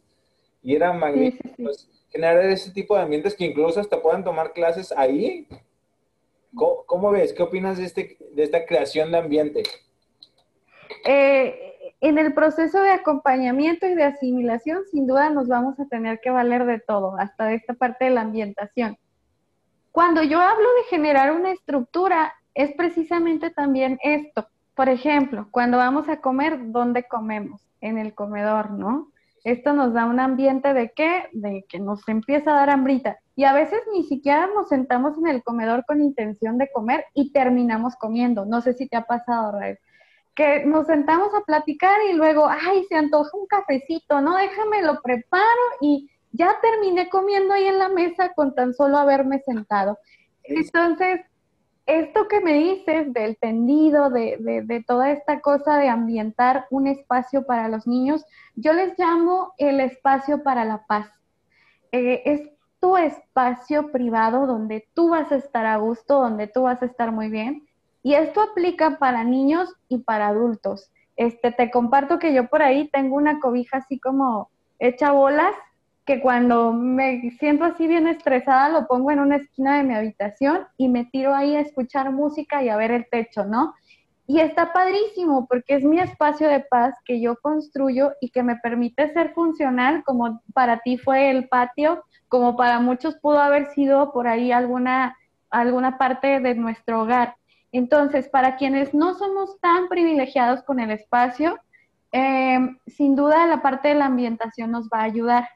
[0.62, 5.48] y eran magníficos generar ese tipo de ambientes que incluso hasta puedan tomar clases ahí.
[6.54, 7.32] ¿Cómo, ves?
[7.32, 9.64] ¿Qué opinas de, este, de esta creación de ambiente?
[11.06, 11.71] Eh,
[12.02, 16.32] en el proceso de acompañamiento y de asimilación, sin duda nos vamos a tener que
[16.32, 18.98] valer de todo, hasta de esta parte de la ambientación.
[19.92, 24.48] Cuando yo hablo de generar una estructura, es precisamente también esto.
[24.76, 27.62] Por ejemplo, cuando vamos a comer, ¿dónde comemos?
[27.82, 29.12] En el comedor, ¿no?
[29.44, 31.26] esto nos da un ambiente de qué?
[31.34, 33.18] De que nos empieza a dar hambrita.
[33.36, 37.32] Y a veces ni siquiera nos sentamos en el comedor con intención de comer y
[37.32, 38.46] terminamos comiendo.
[38.46, 39.80] No sé si te ha pasado, Rael.
[40.36, 44.38] Que nos sentamos a platicar y luego, ay, se antoja un cafecito, ¿no?
[44.38, 49.40] Déjame lo preparo y ya terminé comiendo ahí en la mesa con tan solo haberme
[49.40, 49.98] sentado.
[50.44, 51.22] Entonces,
[51.86, 57.68] esto que me dices del tendido, de, toda esta cosa de ambientar un espacio para
[57.68, 58.24] los niños,
[58.56, 61.08] yo les llamo el espacio para la paz.
[61.92, 66.82] Eh, es tu espacio privado donde tú vas a estar a gusto, donde tú vas
[66.82, 67.68] a estar muy bien.
[68.04, 70.92] Y esto aplica para niños y para adultos.
[71.16, 74.50] Este, te comparto que yo por ahí tengo una cobija así como
[74.80, 75.54] hecha bolas
[76.06, 80.68] que cuando me siento así bien estresada lo pongo en una esquina de mi habitación
[80.78, 83.76] y me tiro ahí a escuchar música y a ver el techo, ¿no?
[84.26, 88.56] Y está padrísimo porque es mi espacio de paz que yo construyo y que me
[88.56, 94.12] permite ser funcional, como para ti fue el patio, como para muchos pudo haber sido
[94.14, 95.18] por ahí alguna,
[95.50, 97.36] alguna parte de nuestro hogar.
[97.72, 101.58] Entonces, para quienes no somos tan privilegiados con el espacio,
[102.12, 105.48] eh, sin duda la parte de la ambientación nos va a ayudar.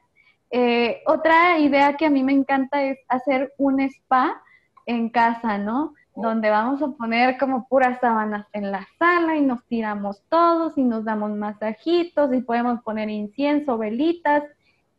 [0.50, 4.40] Eh, otra idea que a mí me encanta es hacer un spa
[4.86, 5.94] en casa, ¿no?
[6.14, 10.84] Donde vamos a poner como puras sábanas en la sala y nos tiramos todos y
[10.84, 14.44] nos damos masajitos y podemos poner incienso, velitas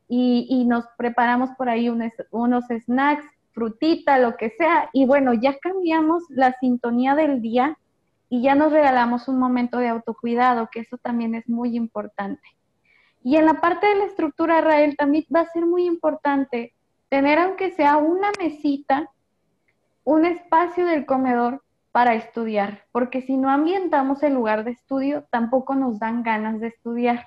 [0.10, 3.26] y, nos preparamos por ahí unos snacks,
[3.58, 4.92] frutita, lo que sea.
[4.94, 7.76] Y bueno, ya cambiamos la sintonía del día
[8.30, 12.48] y ya nos regalamos un momento de autocuidado, que eso también es muy importante.
[13.24, 16.76] Y en la parte de la estructura, Rael, también va a ser muy importante
[17.10, 19.10] tener, aunque sea una mesita,
[20.04, 25.74] un espacio del comedor para estudiar, porque si no ambientamos el lugar de estudio, tampoco
[25.74, 27.26] nos dan ganas de estudiar.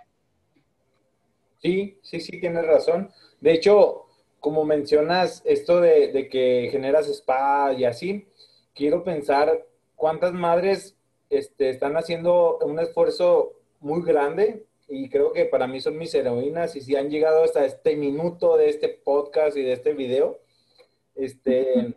[1.60, 3.10] Sí, sí, sí, tienes razón.
[3.40, 4.06] De hecho,
[4.40, 8.26] como mencionas esto de, que generas spa y así,
[8.74, 10.96] quiero pensar cuántas madres
[11.28, 16.74] este, están haciendo un esfuerzo muy grande y creo que para mí son mis heroínas
[16.74, 20.40] y si han llegado hasta este minuto de este podcast y de este video,
[21.14, 21.94] este,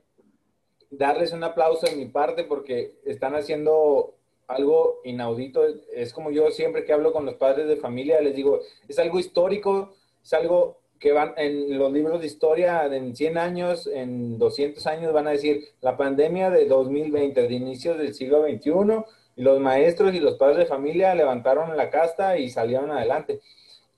[0.91, 4.15] darles un aplauso de mi parte porque están haciendo
[4.47, 5.65] algo inaudito.
[5.93, 9.19] Es como yo siempre que hablo con los padres de familia, les digo, es algo
[9.19, 14.87] histórico, es algo que van en los libros de historia en 100 años, en 200
[14.87, 19.03] años van a decir la pandemia de 2020, de inicios del siglo XXI
[19.35, 23.41] y los maestros y los padres de familia levantaron la casta y salieron adelante.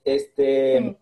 [0.04, 0.98] Este,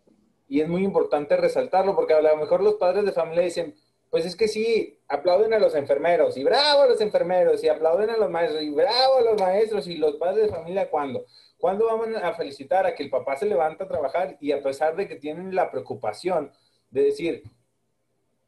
[0.49, 3.73] Y es muy importante resaltarlo porque a lo mejor los padres de familia dicen,
[4.09, 8.09] pues es que sí, aplauden a los enfermeros y bravo a los enfermeros y aplauden
[8.09, 11.25] a los maestros y bravo a los maestros y los padres de familia, ¿cuándo?
[11.63, 14.97] ¿Cuándo vamos a felicitar a que el papá se levanta a trabajar y a pesar
[14.97, 16.51] de que tienen la preocupación
[16.91, 17.41] de decir,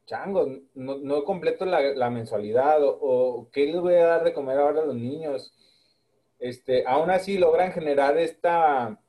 [0.04, 4.82] chango, no, completo la, mensualidad o, o, qué les voy a dar de comer ahora
[4.82, 5.54] a los niños?
[6.38, 9.00] este, aún así logran generar esta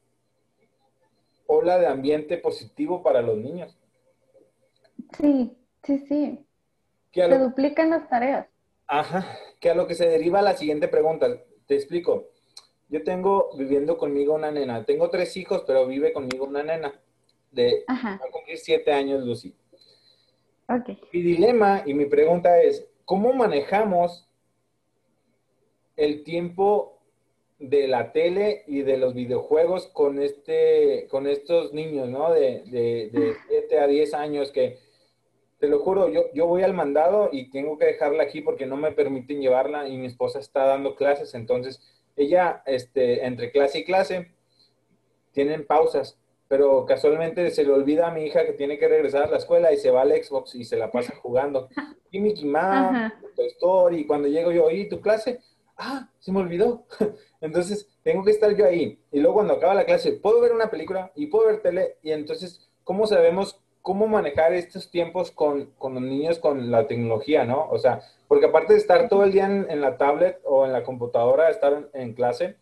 [1.45, 3.78] ola de ambiente positivo para los niños.
[5.18, 5.53] Sí,
[5.84, 6.45] sí, sí.
[7.14, 8.47] Se duplican las tareas.
[8.88, 9.26] Ajá,
[9.60, 11.28] que a lo que se deriva la siguiente pregunta.
[11.66, 12.36] Te explico.
[12.89, 14.85] Yo tengo viviendo conmigo una nena.
[14.85, 16.93] Tengo tres hijos, pero vive conmigo una nena
[17.51, 19.55] de va a cumplir siete años, Lucy.
[20.69, 20.99] Okay.
[21.13, 24.27] Mi dilema y mi pregunta es, ¿cómo manejamos
[25.95, 26.97] el tiempo
[27.59, 32.31] de la tele y de los videojuegos con este con estos niños, ¿no?
[32.31, 34.77] De, de, 7 a 10 años que
[35.59, 38.77] Te lo juro, yo, yo voy al mandado y tengo que dejarla aquí porque no
[38.77, 41.81] me permiten llevarla y mi esposa está dando clases, entonces
[42.18, 44.32] ella, este, entre clase y clase,
[45.32, 49.32] tienen pausas, pero casualmente se le olvida a mi hija que tiene que regresar a
[49.32, 51.70] la escuela y se va al Xbox y se la pasa jugando.
[52.11, 55.39] Y Mickey Mouse, Toy Story, y cuando llego yo, ¿y tu clase?
[55.78, 56.86] Ah, se me olvidó.
[57.41, 58.99] Entonces, tengo que estar yo ahí.
[59.11, 61.97] Y luego cuando acaba la clase, puedo ver una película y puedo ver tele.
[62.01, 67.45] Y entonces, ¿cómo sabemos cómo manejar estos tiempos con, con los niños con la tecnología,
[67.45, 67.69] no?
[67.69, 70.83] O sea, porque aparte de estar todo el día en, la tablet o en la
[70.83, 72.57] computadora, estar en, clase,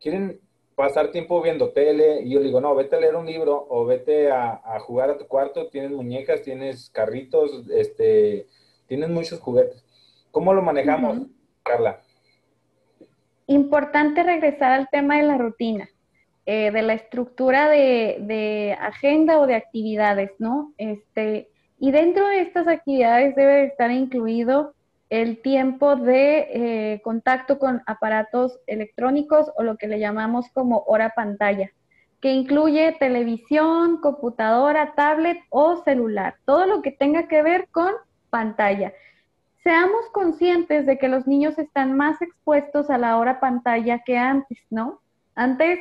[0.00, 0.40] quieren
[0.74, 4.30] pasar tiempo viendo tele y yo digo, no, vete a leer un libro o vete
[4.30, 8.46] a, jugar a tu cuarto, tienes muñecas, tienes carritos, este,
[8.86, 9.84] tienes muchos juguetes.
[10.30, 11.18] ¿Cómo lo manejamos,
[11.62, 12.00] Carla?
[13.46, 15.90] Importante regresar al tema de la rutina.
[16.44, 20.72] Eh, de la estructura de, agenda o de actividades, ¿no?
[20.76, 24.74] Este, y dentro de estas actividades debe estar incluido
[25.08, 31.12] el tiempo de eh, contacto con aparatos electrónicos o lo que le llamamos como hora
[31.14, 31.70] pantalla,
[32.20, 37.92] que incluye televisión, computadora, tablet o celular, todo lo que tenga que ver con
[38.30, 38.92] pantalla.
[39.62, 44.58] Seamos conscientes de que los niños están más expuestos a la hora pantalla que antes,
[44.70, 45.00] ¿no?
[45.36, 45.78] Antes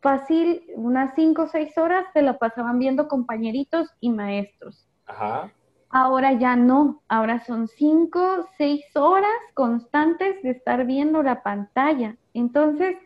[0.00, 4.88] fácil, unas cinco o seis horas se la pasaban viendo compañeritos y maestros.
[5.06, 5.52] Ajá.
[5.90, 12.16] Ahora ya no, ahora son cinco, seis horas constantes de estar viendo la pantalla.
[12.34, 12.96] Entonces,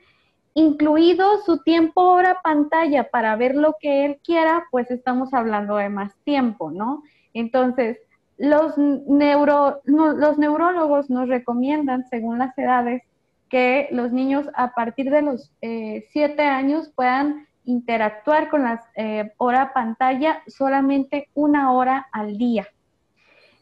[0.54, 5.88] incluido su tiempo hora pantalla para ver lo que él quiera, pues estamos hablando de
[5.88, 7.02] más tiempo, ¿no?
[7.34, 7.98] Entonces,
[8.38, 13.02] los, neuro, los neurólogos nos recomiendan, según las edades,
[13.50, 19.32] que los niños a partir de los eh, siete años puedan interactuar con la eh,
[19.36, 22.68] hora pantalla solamente una hora al día.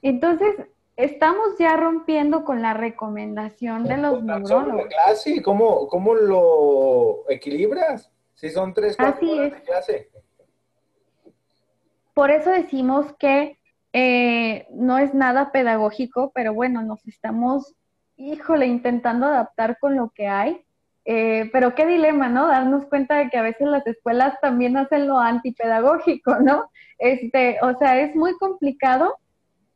[0.03, 0.55] Entonces,
[0.95, 4.87] estamos ya rompiendo con la recomendación de los neurólogos.
[4.87, 5.43] clase?
[5.43, 8.11] ¿Cómo, ¿Cómo lo equilibras?
[8.35, 10.11] Si son tres, cuatro horas de clase.
[12.15, 13.59] Por eso decimos que
[13.93, 17.75] eh, no es nada pedagógico, pero bueno, nos estamos
[18.19, 20.61] híjole, intentando adaptar con lo que hay.
[21.05, 22.49] Eh, pero qué dilema, ¿no?
[22.49, 26.71] Darnos cuenta de que a veces las escuelas también hacen lo antipedagógico, ¿no?
[26.99, 29.17] Este, o sea, es muy complicado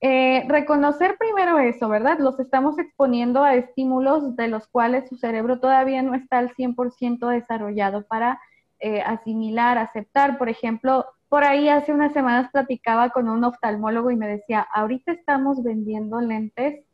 [0.03, 2.19] eh, reconocer primero eso, ¿verdad?
[2.19, 7.29] Los estamos exponiendo a estímulos de los cuales su cerebro todavía no está al 100%
[7.29, 8.41] desarrollado para
[8.81, 10.37] eh, asimilar, aceptar.
[10.37, 15.13] Por ejemplo, por ahí hace unas semanas platicaba con un oftalmólogo y me decía, ahorita
[15.13, 16.85] estamos vendiendo lentes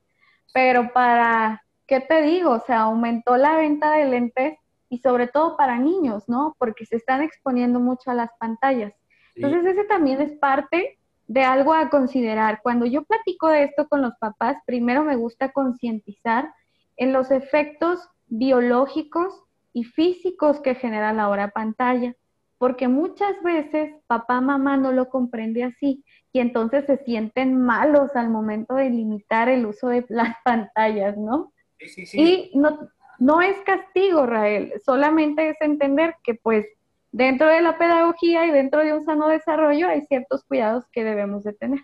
[0.52, 2.52] pero para, ¿qué te digo?
[2.52, 6.56] O sea, aumentó la venta de lentes y sobre todo para niños, ¿no?
[6.58, 8.94] Porque se están exponiendo mucho a las pantallas.
[9.34, 12.60] Entonces, ese también es parte de algo a considerar.
[12.62, 16.52] Cuando yo platico de esto con los papás, primero me gusta concientizar
[16.96, 22.14] en los efectos biológicos y físicos que genera la hora pantalla,
[22.58, 28.28] porque muchas veces papá, mamá no lo comprende así y entonces se sienten malos al
[28.28, 31.52] momento de limitar el uso de las pantallas, ¿no?
[31.78, 32.20] Sí, sí, sí.
[32.20, 36.66] Y no, no es castigo, Rael, solamente es entender que pues
[37.12, 41.44] dentro de la pedagogía y dentro de un sano desarrollo hay ciertos cuidados que debemos
[41.44, 41.80] de tener.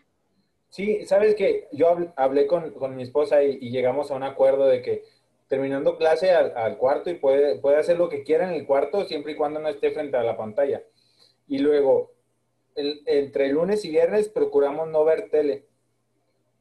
[0.75, 5.05] Sí, sabes que yo hablé con, mi esposa y, llegamos a un acuerdo de que
[5.55, 9.32] terminando clase al, cuarto y puede, puede hacer lo que quiera en el cuarto siempre
[9.32, 10.82] y cuando no esté frente a la pantalla.
[11.46, 12.11] Y luego,
[12.74, 15.68] entre lunes y viernes procuramos no ver tele.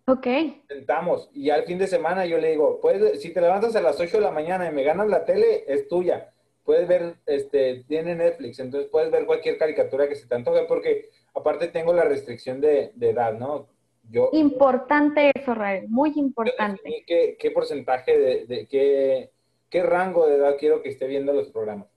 [0.06, 0.28] Ok.
[0.68, 4.00] Sentamos y al fin de semana yo le digo, puedes, si te levantas a las
[4.00, 6.32] 8 de la mañana y me ganas la tele, es tuya.
[6.64, 11.10] Puedes ver, este, tiene Netflix, entonces puedes ver cualquier caricatura que se te antoje porque
[11.34, 13.70] aparte tengo la restricción de, edad, ¿no?
[14.10, 17.04] Yo, importante eso, Rael, muy importante.
[17.08, 19.32] Qué, qué porcentaje de, de qué,
[19.70, 21.88] qué, rango de edad quiero que esté viendo los programas.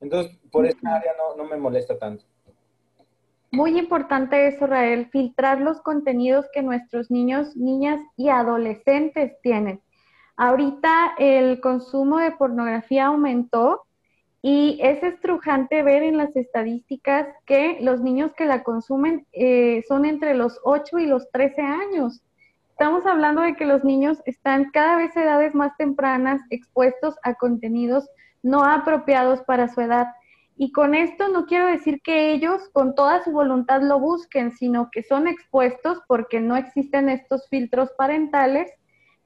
[0.00, 2.24] Entonces, por esta área no, no me molesta tanto.
[3.52, 9.82] Muy importante eso, Rael, filtrar los contenidos que nuestros niños, niñas y adolescentes tienen.
[10.36, 13.82] Ahorita el consumo de pornografía aumentó
[14.42, 20.04] y es estrujante ver en las estadísticas que los niños que la consumen eh, son
[20.04, 22.20] entre los 8 y los 13 años.
[22.70, 28.08] Estamos hablando de que los niños están cada vez edades más tempranas expuestos a contenidos
[28.42, 30.08] no apropiados para su edad.
[30.56, 34.90] Y con esto no quiero decir que ellos con toda su voluntad lo busquen, sino
[34.90, 38.72] que son expuestos porque no existen estos filtros parentales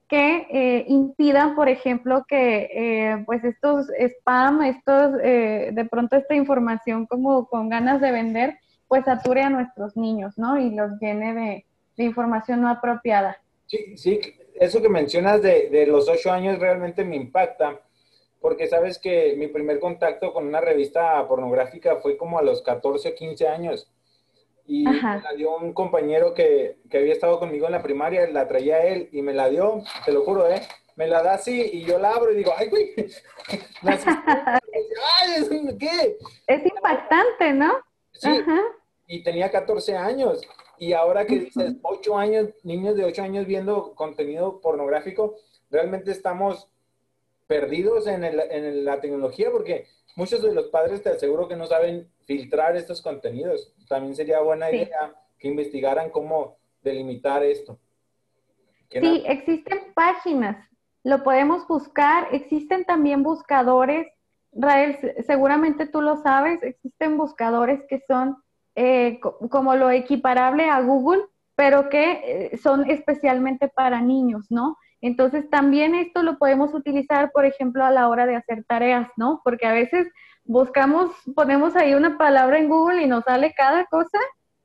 [0.09, 6.35] que eh, impidan, por ejemplo, que eh, pues estos spam, estos, eh, de pronto esta
[6.35, 10.61] información como con ganas de vender, pues sature a nuestros niños, ¿no?
[10.61, 11.65] Y los llene de,
[12.05, 13.41] información no apropiada.
[13.67, 14.21] Sí, sí,
[14.61, 17.81] eso que mencionas de, de los ocho años realmente me impacta,
[18.41, 23.09] porque sabes que mi primer contacto con una revista pornográfica fue como a los 14
[23.09, 23.91] o 15 años.
[24.67, 28.49] Y me la dio un compañero que, que, había estado conmigo en la primaria, la
[28.49, 30.61] traía él y me la dio, te lo juro, ¿eh?
[30.97, 32.95] Me la da así y yo la abro y digo, ¡ay, güey!
[33.83, 36.17] ¡Ay, qué!
[36.47, 37.75] Es impactante, ¿no?
[38.13, 38.29] Sí,
[39.07, 40.41] y tenía 14 años.
[40.79, 45.37] Y ahora que dices, 8 años, niños de 8 años viendo contenido pornográfico,
[45.71, 46.69] realmente estamos
[47.47, 49.87] perdidos en, el, en la tecnología porque
[50.17, 53.73] muchos de los padres te aseguro que no saben filtrar estos contenidos.
[53.89, 57.79] También sería buena idea que investigaran cómo delimitar esto.
[58.91, 60.57] Sí, existen páginas,
[61.03, 64.07] lo podemos buscar, existen también buscadores,
[64.53, 68.37] Rael, seguramente tú lo sabes, existen buscadores que son
[68.75, 69.21] eh,
[69.51, 71.25] como lo equiparable a Google,
[71.57, 74.77] pero que eh, son especialmente para niños, ¿no?
[75.01, 79.41] Entonces también esto lo podemos utilizar, por ejemplo, a la hora de hacer tareas, ¿no?
[79.45, 80.09] Porque a veces
[80.47, 84.19] buscamos, ponemos ahí una palabra en Google y nos sale cada cosa,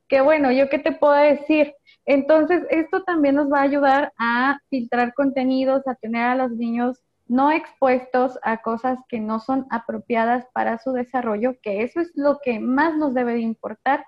[0.08, 1.74] que bueno, yo qué te puedo decir.
[2.04, 7.02] Entonces, esto también nos va a ayudar a filtrar contenidos, a tener a los niños
[7.26, 12.40] no expuestos a cosas que no son apropiadas para su desarrollo, que eso es lo
[12.42, 14.04] que más nos debe de importar.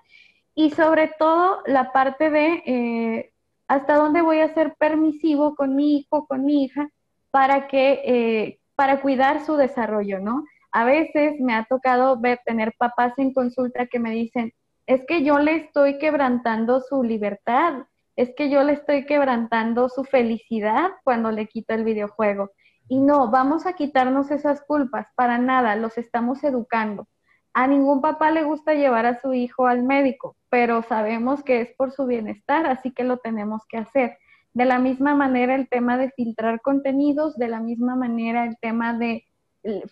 [0.53, 3.33] Y sobre todo la parte de eh,
[3.67, 6.89] hasta dónde voy a ser permisivo con mi hijo, con mi hija,
[7.31, 10.43] para que, eh, para cuidar su desarrollo, ¿no?
[10.75, 14.51] A veces me ha tocado ver, tener papás en consulta que me dicen,
[14.85, 17.85] es que yo le estoy quebrantando su libertad,
[18.17, 22.51] es que yo le estoy quebrantando su felicidad cuando le quito el videojuego.
[22.89, 27.07] Y no, vamos a quitarnos esas culpas, para nada, los estamos educando.
[27.53, 31.69] A ningún papá le gusta llevar a su hijo al médico, pero sabemos que es
[31.77, 34.17] por su bienestar, así que lo tenemos que hacer.
[34.53, 38.93] De la misma manera el tema de filtrar contenidos, de la misma manera el tema
[38.93, 39.23] de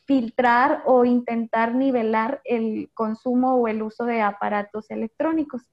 [0.06, 5.64] filtrar o intentar nivelar el consumo o el uso de aparatos electrónicos.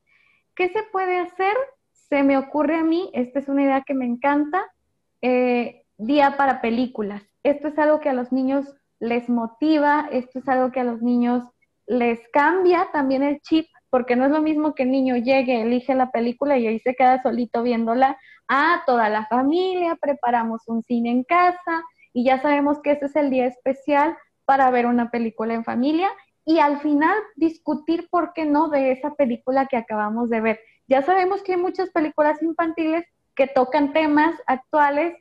[0.54, 1.54] ¿Qué se puede hacer?
[1.92, 4.64] Se me ocurre a mí, esta es una idea que me encanta,
[5.22, 7.22] eh, día para películas.
[7.42, 11.02] Esto es algo que a los niños les motiva, esto es algo que a los
[11.02, 11.44] niños
[11.86, 15.94] les cambia también el chip, porque no es lo mismo que el niño llegue, elige
[15.94, 18.16] la película y ahí se queda solito viéndola.
[18.52, 23.16] a toda la familia, preparamos un cine en casa y ya sabemos que ese es
[23.16, 26.10] el día especial para ver una película en familia
[26.44, 30.60] y al final discutir por qué no de esa película que acabamos de ver.
[30.88, 33.04] Ya sabemos que hay muchas películas infantiles
[33.36, 35.14] que tocan temas actuales,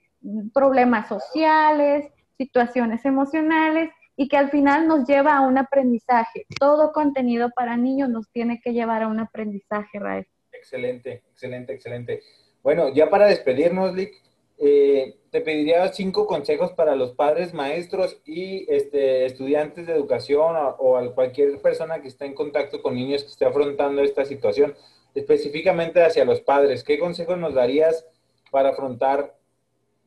[0.53, 6.45] problemas sociales, situaciones emocionales y que al final nos lleva a un aprendizaje.
[6.59, 10.27] Todo contenido para niños nos tiene que llevar a un aprendizaje, Rael.
[10.51, 12.21] Excelente, excelente, excelente.
[12.63, 14.13] Bueno, ya para despedirnos, Lick,
[14.61, 20.97] eh, te pediría cinco consejos para los padres, maestros y este, estudiantes de educación o,
[20.97, 24.75] a cualquier persona que esté en contacto con niños que esté afrontando esta situación,
[25.15, 26.83] específicamente hacia los padres.
[26.83, 28.05] ¿Qué consejos nos darías
[28.51, 29.33] para afrontar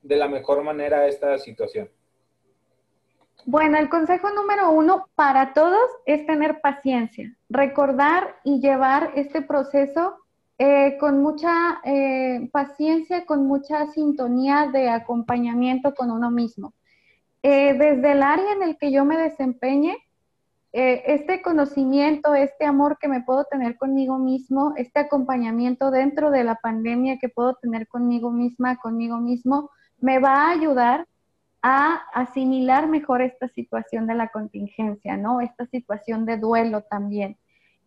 [0.03, 1.89] de la mejor manera esta situación?
[3.47, 10.22] Bueno, el consejo número uno para todos es tener paciencia, recordar y llevar este proceso
[10.59, 16.75] eh, con mucha eh, paciencia, con mucha sintonía de acompañamiento con uno mismo.
[17.43, 19.97] Eh, desde el área en el que yo me desempeñe,
[20.75, 26.55] este conocimiento, este amor que me puedo tener conmigo mismo, este acompañamiento dentro de la
[26.55, 31.07] pandemia que puedo tener conmigo misma, conmigo mismo, me va a ayudar
[31.63, 35.41] a asimilar mejor esta situación de la contingencia, ¿no?
[35.41, 37.37] Esta situación de duelo también.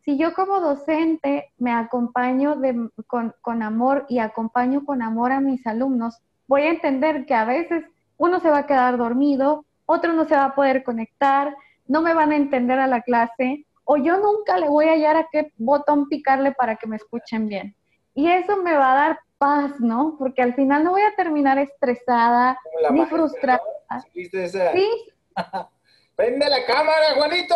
[0.05, 2.61] Si yo como docente me acompaño
[3.07, 7.83] con, amor y acompaño con amor a mis alumnos, voy a entender que a veces
[8.17, 11.55] uno se va a quedar dormido, otro no se va a poder conectar,
[11.87, 15.17] no me van a entender a la clase, o yo nunca le voy a hallar
[15.17, 17.75] a qué botón picarle para que me escuchen bien.
[18.13, 20.17] Y eso me va a dar paz, ¿no?
[20.19, 22.59] Porque al final no voy a terminar estresada
[22.91, 23.59] ni frustrada.
[24.13, 24.71] ¿Viste esa?
[24.71, 24.87] Sí.
[26.15, 27.55] ¡Prende la cámara, Juanito!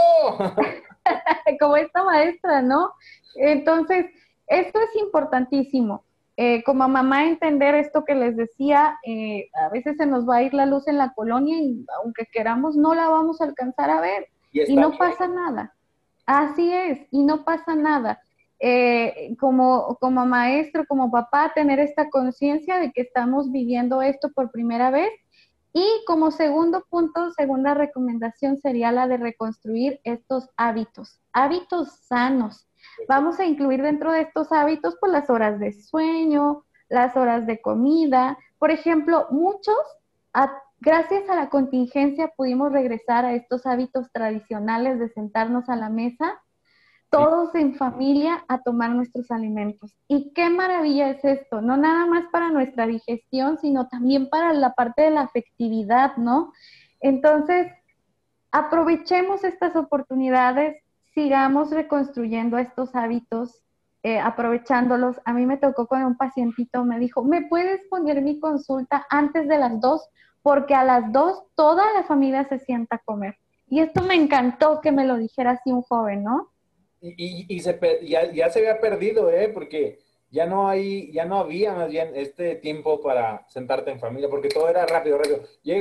[1.60, 2.92] Como esta maestra, ¿no?
[3.36, 4.06] Entonces,
[4.48, 6.04] esto es importantísimo.
[6.42, 10.44] Eh, como mamá entender esto que les decía, eh, a veces se nos va a
[10.44, 14.00] ir la luz en la colonia y aunque queramos no la vamos a alcanzar a
[14.00, 15.76] ver y, y no pasa nada.
[16.26, 18.22] Así es, y no pasa nada.
[18.62, 24.52] Eh, como, como maestro, como papá, tener esta conciencia de que estamos viviendo esto por
[24.52, 25.10] primera vez.
[25.82, 32.68] Y como segundo punto, segunda recomendación sería la de reconstruir estos hábitos, hábitos sanos.
[33.08, 37.62] Vamos a incluir dentro de estos hábitos pues las horas de sueño, las horas de
[37.62, 38.38] comida.
[38.58, 39.78] Por ejemplo, muchos,
[40.82, 46.42] gracias a la contingencia, pudimos regresar a estos hábitos tradicionales de sentarnos a la mesa,
[47.10, 49.96] todos en familia, a tomar nuestros alimentos.
[50.08, 54.74] Y qué maravilla es esto, no nada más para nuestra digestión, sino también para la
[54.74, 56.54] parte de la afectividad, ¿no?
[57.00, 57.72] Entonces,
[58.52, 60.84] aprovechemos estas oportunidades,
[61.14, 63.64] sigamos reconstruyendo estos hábitos
[64.02, 65.20] eh, aprovechándolos.
[65.26, 69.48] A mí me tocó con un pacientito, me dijo, ¿me puedes poner mi consulta antes
[69.48, 70.08] de las dos?
[70.42, 73.36] Porque a las dos toda la familia se sienta a comer.
[73.68, 76.50] Y esto me encantó que me lo dijera así un joven, ¿no?
[77.02, 79.50] Y, ya, se había perdido, ¿eh?
[79.50, 80.00] Porque
[80.32, 84.50] ya no hay, ya no había más bien este tiempo para sentarte en familia, porque
[84.50, 85.44] todo era rápido, rápido.
[85.64, 85.76] Yo,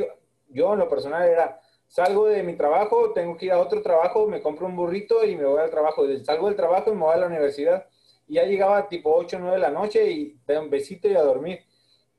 [0.49, 4.27] yo en lo personal era, salgo de mi trabajo, tengo que ir a otro trabajo,
[4.29, 6.05] me compro un burrito y me voy al trabajo.
[6.25, 7.87] Salgo del trabajo y me voy a la universidad
[8.29, 11.15] y ya llegaba tipo 8 o 9 de la noche y te un besito y
[11.15, 11.65] a dormir.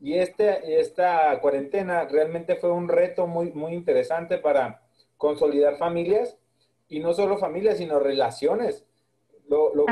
[0.01, 4.81] Y este, esta cuarentena realmente fue un reto muy, muy interesante para
[5.17, 6.37] consolidar familias
[6.87, 8.85] y no solo familias, sino relaciones.
[9.49, 9.85] Lo, lo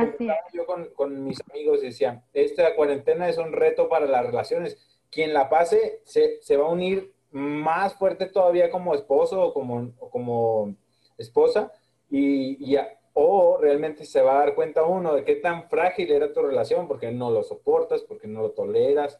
[0.53, 4.77] yo con, con, mis amigos decían, esta cuarentena es un reto para las relaciones.
[5.09, 9.93] Quien la pase se, se va a unir más fuerte todavía como esposo o como,
[10.11, 10.75] como
[11.17, 11.71] esposa
[12.09, 12.77] y, y,
[13.13, 16.87] o realmente se va a dar cuenta uno de qué tan frágil era tu relación
[16.87, 19.19] porque no lo soportas, porque no lo toleras.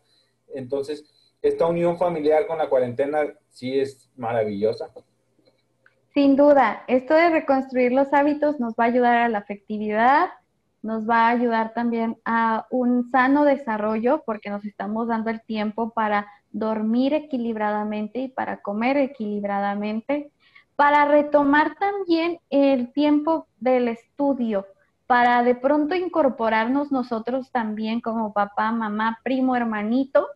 [0.54, 1.04] Entonces,
[1.42, 4.94] esta unión familiar con la cuarentena sí es maravillosa.
[6.18, 10.30] Sin duda, esto de reconstruir los hábitos nos va a ayudar a la afectividad,
[10.82, 15.92] nos va a ayudar también a un sano desarrollo porque nos estamos dando el tiempo
[15.92, 20.32] para dormir equilibradamente y para comer equilibradamente
[20.76, 24.66] para retomar también el tiempo del estudio,
[25.06, 30.28] para de pronto incorporarnos nosotros también como papá, mamá, primo, hermanito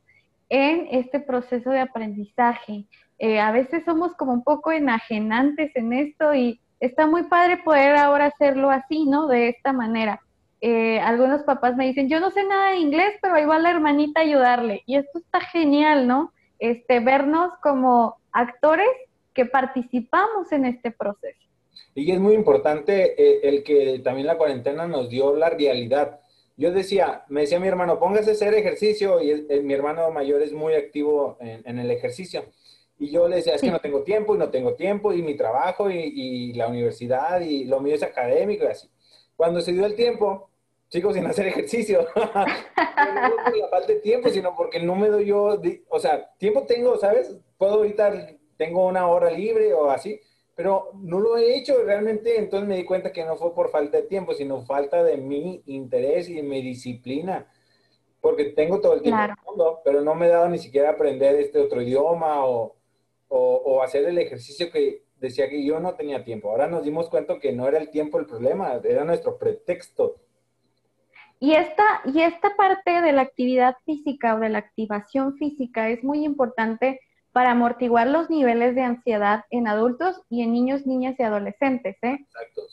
[0.47, 2.85] en este proceso de aprendizaje.
[3.23, 7.95] Eh, a veces somos como un poco enajenantes en esto y está muy padre poder
[7.95, 9.27] ahora hacerlo así, ¿no?
[9.27, 10.19] De esta manera.
[10.59, 13.69] Eh, algunos papás me dicen, yo no sé nada de inglés, pero ahí va la
[13.69, 14.81] hermanita a ayudarle.
[14.87, 16.33] Y esto está genial, ¿no?
[16.57, 18.89] Este, vernos como actores
[19.35, 21.47] que participamos en este proceso.
[21.93, 26.21] Y es muy importante eh, el que también la cuarentena nos dio la realidad.
[26.57, 30.53] Yo decía, me decía mi hermano, póngase a hacer ejercicio y mi hermano mayor es
[30.53, 32.45] muy activo en, el ejercicio.
[33.01, 35.33] Y yo le decía, es que no tengo tiempo y no tengo tiempo y mi
[35.33, 38.87] trabajo y, y, la universidad y lo mío es académico y así.
[39.35, 40.51] Cuando se dio el tiempo,
[40.87, 42.05] sigo sin hacer ejercicio.
[42.15, 46.67] no por la falta de tiempo, sino porque no me doy yo, o sea, tiempo
[46.67, 47.35] tengo, ¿sabes?
[47.57, 50.21] Puedo ahorita tengo una hora libre o así,
[50.53, 53.97] pero no lo he hecho realmente, entonces me di cuenta que no fue por falta
[53.97, 57.51] de tiempo, sino falta de mi interés y de mi disciplina,
[58.21, 61.33] porque tengo todo el tiempo del mundo, pero no me he dado ni siquiera aprender
[61.37, 62.75] este otro idioma o,
[63.33, 66.49] o, hacer el ejercicio que decía que yo no tenía tiempo.
[66.49, 70.17] Ahora nos dimos cuenta que no era el tiempo el problema, era nuestro pretexto.
[71.39, 76.03] Y esta, y esta parte de la actividad física o de la activación física es
[76.03, 76.99] muy importante
[77.31, 81.97] para amortiguar los niveles de ansiedad en adultos y en niños, niñas y adolescentes.
[82.03, 82.19] ¿eh?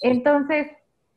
[0.03, 0.67] Entonces,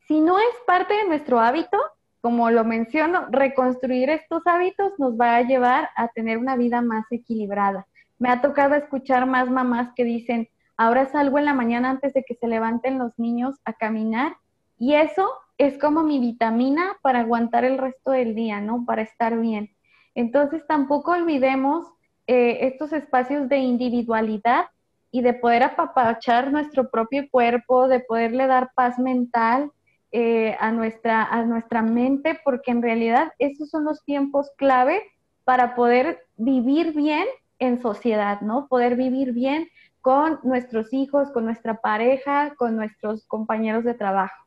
[0.07, 1.77] si no es parte de nuestro hábito,
[2.21, 7.05] como lo menciono, reconstruir estos hábitos nos va a llevar a tener una vida más
[7.09, 7.87] equilibrada.
[8.21, 10.47] Me ha tocado escuchar más mamás que dicen,
[10.77, 14.37] ahora salgo en la mañana antes de que se levanten los niños a caminar
[14.77, 18.85] y eso es como mi vitamina para aguantar el resto del día, ¿no?
[18.85, 19.71] Para estar bien.
[20.13, 21.87] Entonces tampoco olvidemos
[22.27, 24.65] eh, estos espacios de individualidad
[25.09, 29.71] y de poder apapachar nuestro propio cuerpo, de poderle dar paz mental
[30.11, 35.01] eh, a, nuestra, a nuestra mente, porque en realidad esos son los tiempos clave
[35.43, 37.25] para poder vivir bien
[37.61, 38.67] en sociedad, ¿no?
[38.67, 39.69] Poder vivir bien
[40.01, 44.45] con nuestros hijos, con nuestra pareja, con nuestros compañeros de trabajo.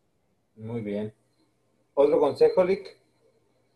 [0.56, 1.14] Muy bien.
[1.94, 2.98] ¿Otro consejo, Lick?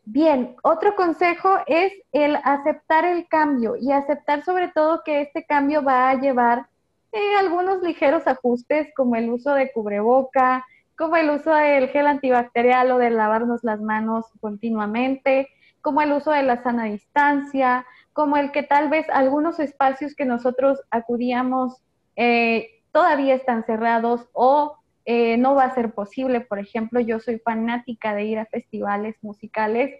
[0.04, 5.82] Bien, otro consejo es el aceptar el cambio y aceptar sobre todo que este cambio
[5.82, 6.66] va a llevar
[7.12, 10.64] eh, algunos ligeros ajustes como el uso de cubreboca,
[10.96, 15.48] como el uso del gel antibacterial o de lavarnos las manos continuamente,
[15.80, 17.86] como el uso de la sana distancia,
[18.18, 21.80] como el que tal vez algunos espacios que nosotros acudíamos
[22.16, 26.40] eh, todavía están cerrados o eh, no va a ser posible.
[26.40, 29.94] Por ejemplo, yo soy fanática de ir a festivales musicales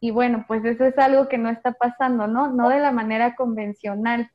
[0.00, 2.50] y bueno, pues eso es algo que no está pasando, ¿no?
[2.50, 4.30] No de la manera convencional.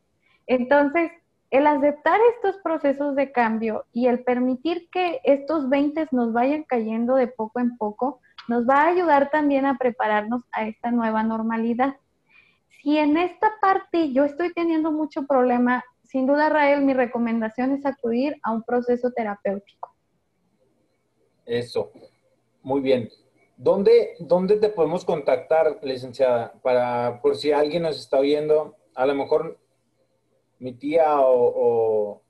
[0.46, 1.12] Entonces,
[1.50, 7.16] el aceptar estos procesos de cambio y el permitir que estos 20 nos vayan cayendo
[7.16, 11.96] de poco en poco, nos va a ayudar también a prepararnos a esta nueva normalidad.
[12.84, 17.86] Si en esta parte yo estoy teniendo mucho problema, sin duda, Rael, mi recomendación es
[17.86, 19.96] acudir a un proceso terapéutico.
[21.46, 21.94] Eso,
[22.62, 23.10] muy bien.
[23.56, 26.54] ¿Dónde, ¿Dónde te podemos contactar, licenciada?
[26.62, 29.58] Para, por si alguien nos está viendo, a lo mejor
[30.60, 32.22] mi tía o,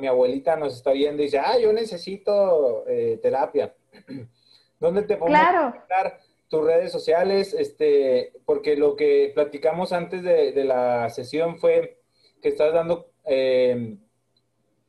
[0.00, 3.74] mi, abuelita nos está viendo y dice, ah, yo necesito eh, terapia.
[4.80, 6.18] ¿Dónde te podemos contactar?
[6.48, 11.98] Tus redes sociales, este, porque lo que platicamos antes de, la sesión fue
[12.42, 13.96] que estás dando eh,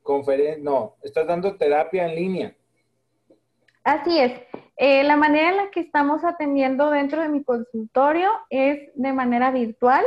[0.03, 2.55] conferencia, no, estás dando terapia en línea.
[3.83, 4.33] Así es.
[4.77, 9.51] Eh, la manera en la que estamos atendiendo dentro de mi consultorio es de manera
[9.51, 10.03] virtual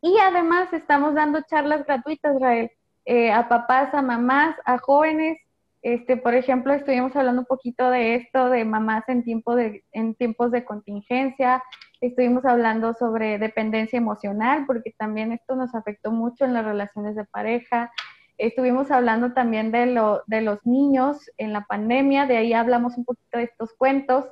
[0.00, 2.70] y además estamos dando charlas gratuitas, Rael,
[3.04, 5.38] eh, a papás, a mamás, a jóvenes.
[5.82, 10.14] Este, por ejemplo, estuvimos hablando un poquito de esto, de mamás en, tiempo de, en
[10.14, 11.62] tiempos de contingencia.
[12.00, 17.24] Estuvimos hablando sobre dependencia emocional, porque también esto nos afectó mucho en las relaciones de
[17.24, 17.90] pareja.
[18.38, 23.04] Estuvimos hablando también de, lo, de los niños en la pandemia, de ahí hablamos un
[23.04, 24.26] poquito de estos cuentos.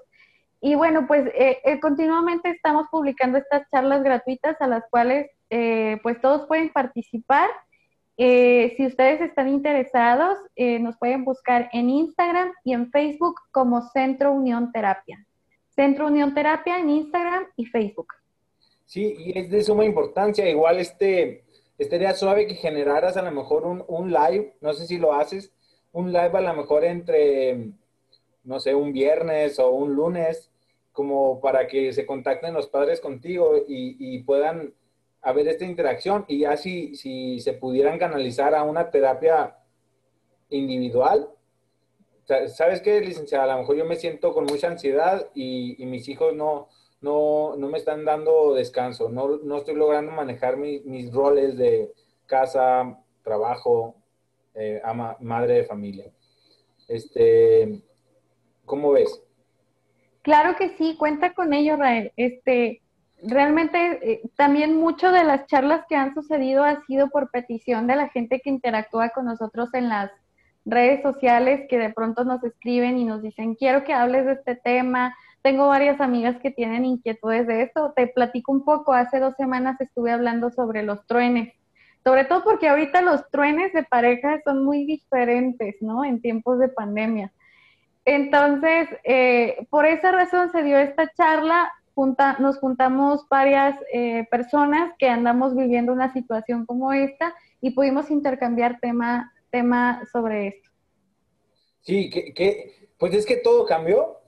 [0.60, 5.98] Y bueno, pues eh, eh, continuamente estamos publicando estas charlas gratuitas a las cuales eh,
[6.02, 7.48] pues todos pueden participar.
[8.76, 14.72] Si ustedes están interesados, nos pueden buscar en Instagram y en Facebook como Centro Unión
[14.72, 15.24] Terapia.
[15.70, 18.08] Centro Unión Terapia en Instagram y Facebook.
[18.84, 20.48] Sí, y es de suma importancia.
[20.48, 21.44] Igual este,
[21.78, 25.52] estaría suave que generaras a lo mejor un, live, no sé si lo haces,
[25.92, 27.70] un live a lo mejor entre,
[28.44, 30.50] no sé, un viernes o un lunes,
[30.92, 34.74] como para que se contacten los padres contigo y, puedan
[35.22, 39.56] haber esta interacción y ya si, si se pudieran canalizar a una terapia
[40.48, 41.28] individual.
[42.48, 43.44] ¿Sabes qué, licenciada?
[43.44, 46.68] A lo mejor yo me siento con mucha ansiedad y mis hijos no,
[47.00, 51.92] no, no me están dando descanso, no, no estoy logrando manejar mis roles de
[52.26, 53.96] casa, trabajo,
[54.54, 56.12] eh, ama, madre de familia.
[56.88, 57.80] Este,
[58.66, 59.22] ¿Cómo ves?
[60.22, 62.12] Claro que sí, cuenta con ello, Rael.
[62.16, 62.82] Este,
[63.22, 67.96] realmente eh, también mucho de las charlas que han sucedido ha sido por petición de
[67.96, 70.10] la gente que interactúa con nosotros en las
[70.64, 74.56] redes sociales, que de pronto nos escriben y nos dicen, quiero que hables de este
[74.56, 77.92] tema, tengo varias amigas que tienen inquietudes de esto.
[77.96, 78.92] Te platico un poco.
[78.92, 81.54] Hace dos semanas estuve hablando sobre los truenes.
[82.04, 86.04] Sobre todo porque ahorita los truenes de pareja son muy diferentes, ¿no?
[86.04, 87.32] En tiempos de pandemia.
[88.04, 91.72] Entonces, eh, por esa razón se dio esta charla.
[92.38, 98.78] Nos juntamos varias eh, personas que andamos viviendo una situación como esta y pudimos intercambiar
[98.80, 100.70] tema, tema sobre esto.
[101.82, 104.20] Sí, que, pues es que todo cambió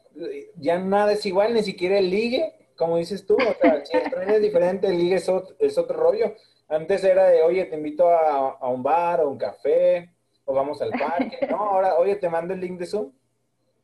[0.57, 4.11] ya nada es igual, ni siquiera el ligue, como dices tú, o sea, si el
[4.11, 6.35] tren es diferente, el ligue es otro, rollo.
[6.69, 10.11] Antes era de, oye, te invito a, un bar o un café,
[10.45, 11.57] o vamos al parque, ¿no?
[11.57, 13.13] Ahora, oye, te mando el link de Zoom.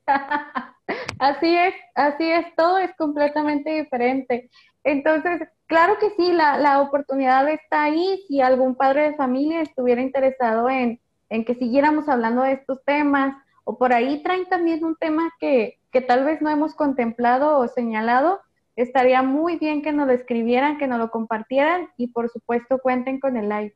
[1.18, 4.51] Así es, así es, todo es completamente diferente.
[4.84, 8.24] Entonces, claro que sí, la, la oportunidad está ahí.
[8.28, 13.36] Si algún padre de familia estuviera interesado en, en que siguiéramos hablando de estos temas,
[13.64, 17.68] o por ahí traen también un tema que, que tal vez no hemos contemplado o
[17.68, 18.41] señalado,
[18.76, 23.20] estaría muy bien que nos lo escribieran, que nos lo compartieran y por supuesto cuenten
[23.20, 23.74] con el live.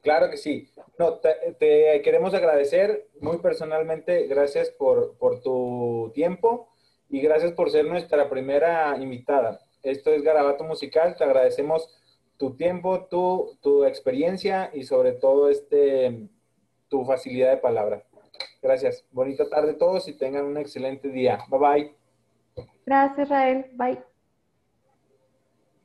[0.00, 0.68] Claro que sí.
[0.98, 6.68] No, te, queremos agradecer muy personalmente, gracias por, por, tu tiempo
[7.08, 9.60] y gracias por ser nuestra primera invitada.
[9.82, 11.88] Esto es Garabato Musical, te agradecemos
[12.36, 16.28] tu tiempo, tu, tu experiencia y sobre todo este,
[16.88, 18.04] tu facilidad de palabra.
[18.60, 19.04] Gracias.
[19.10, 21.38] Bonita tarde a todos y tengan un excelente día.
[21.48, 21.94] Bye bye.
[22.86, 23.66] Gracias, Rael.
[23.74, 24.11] Bye.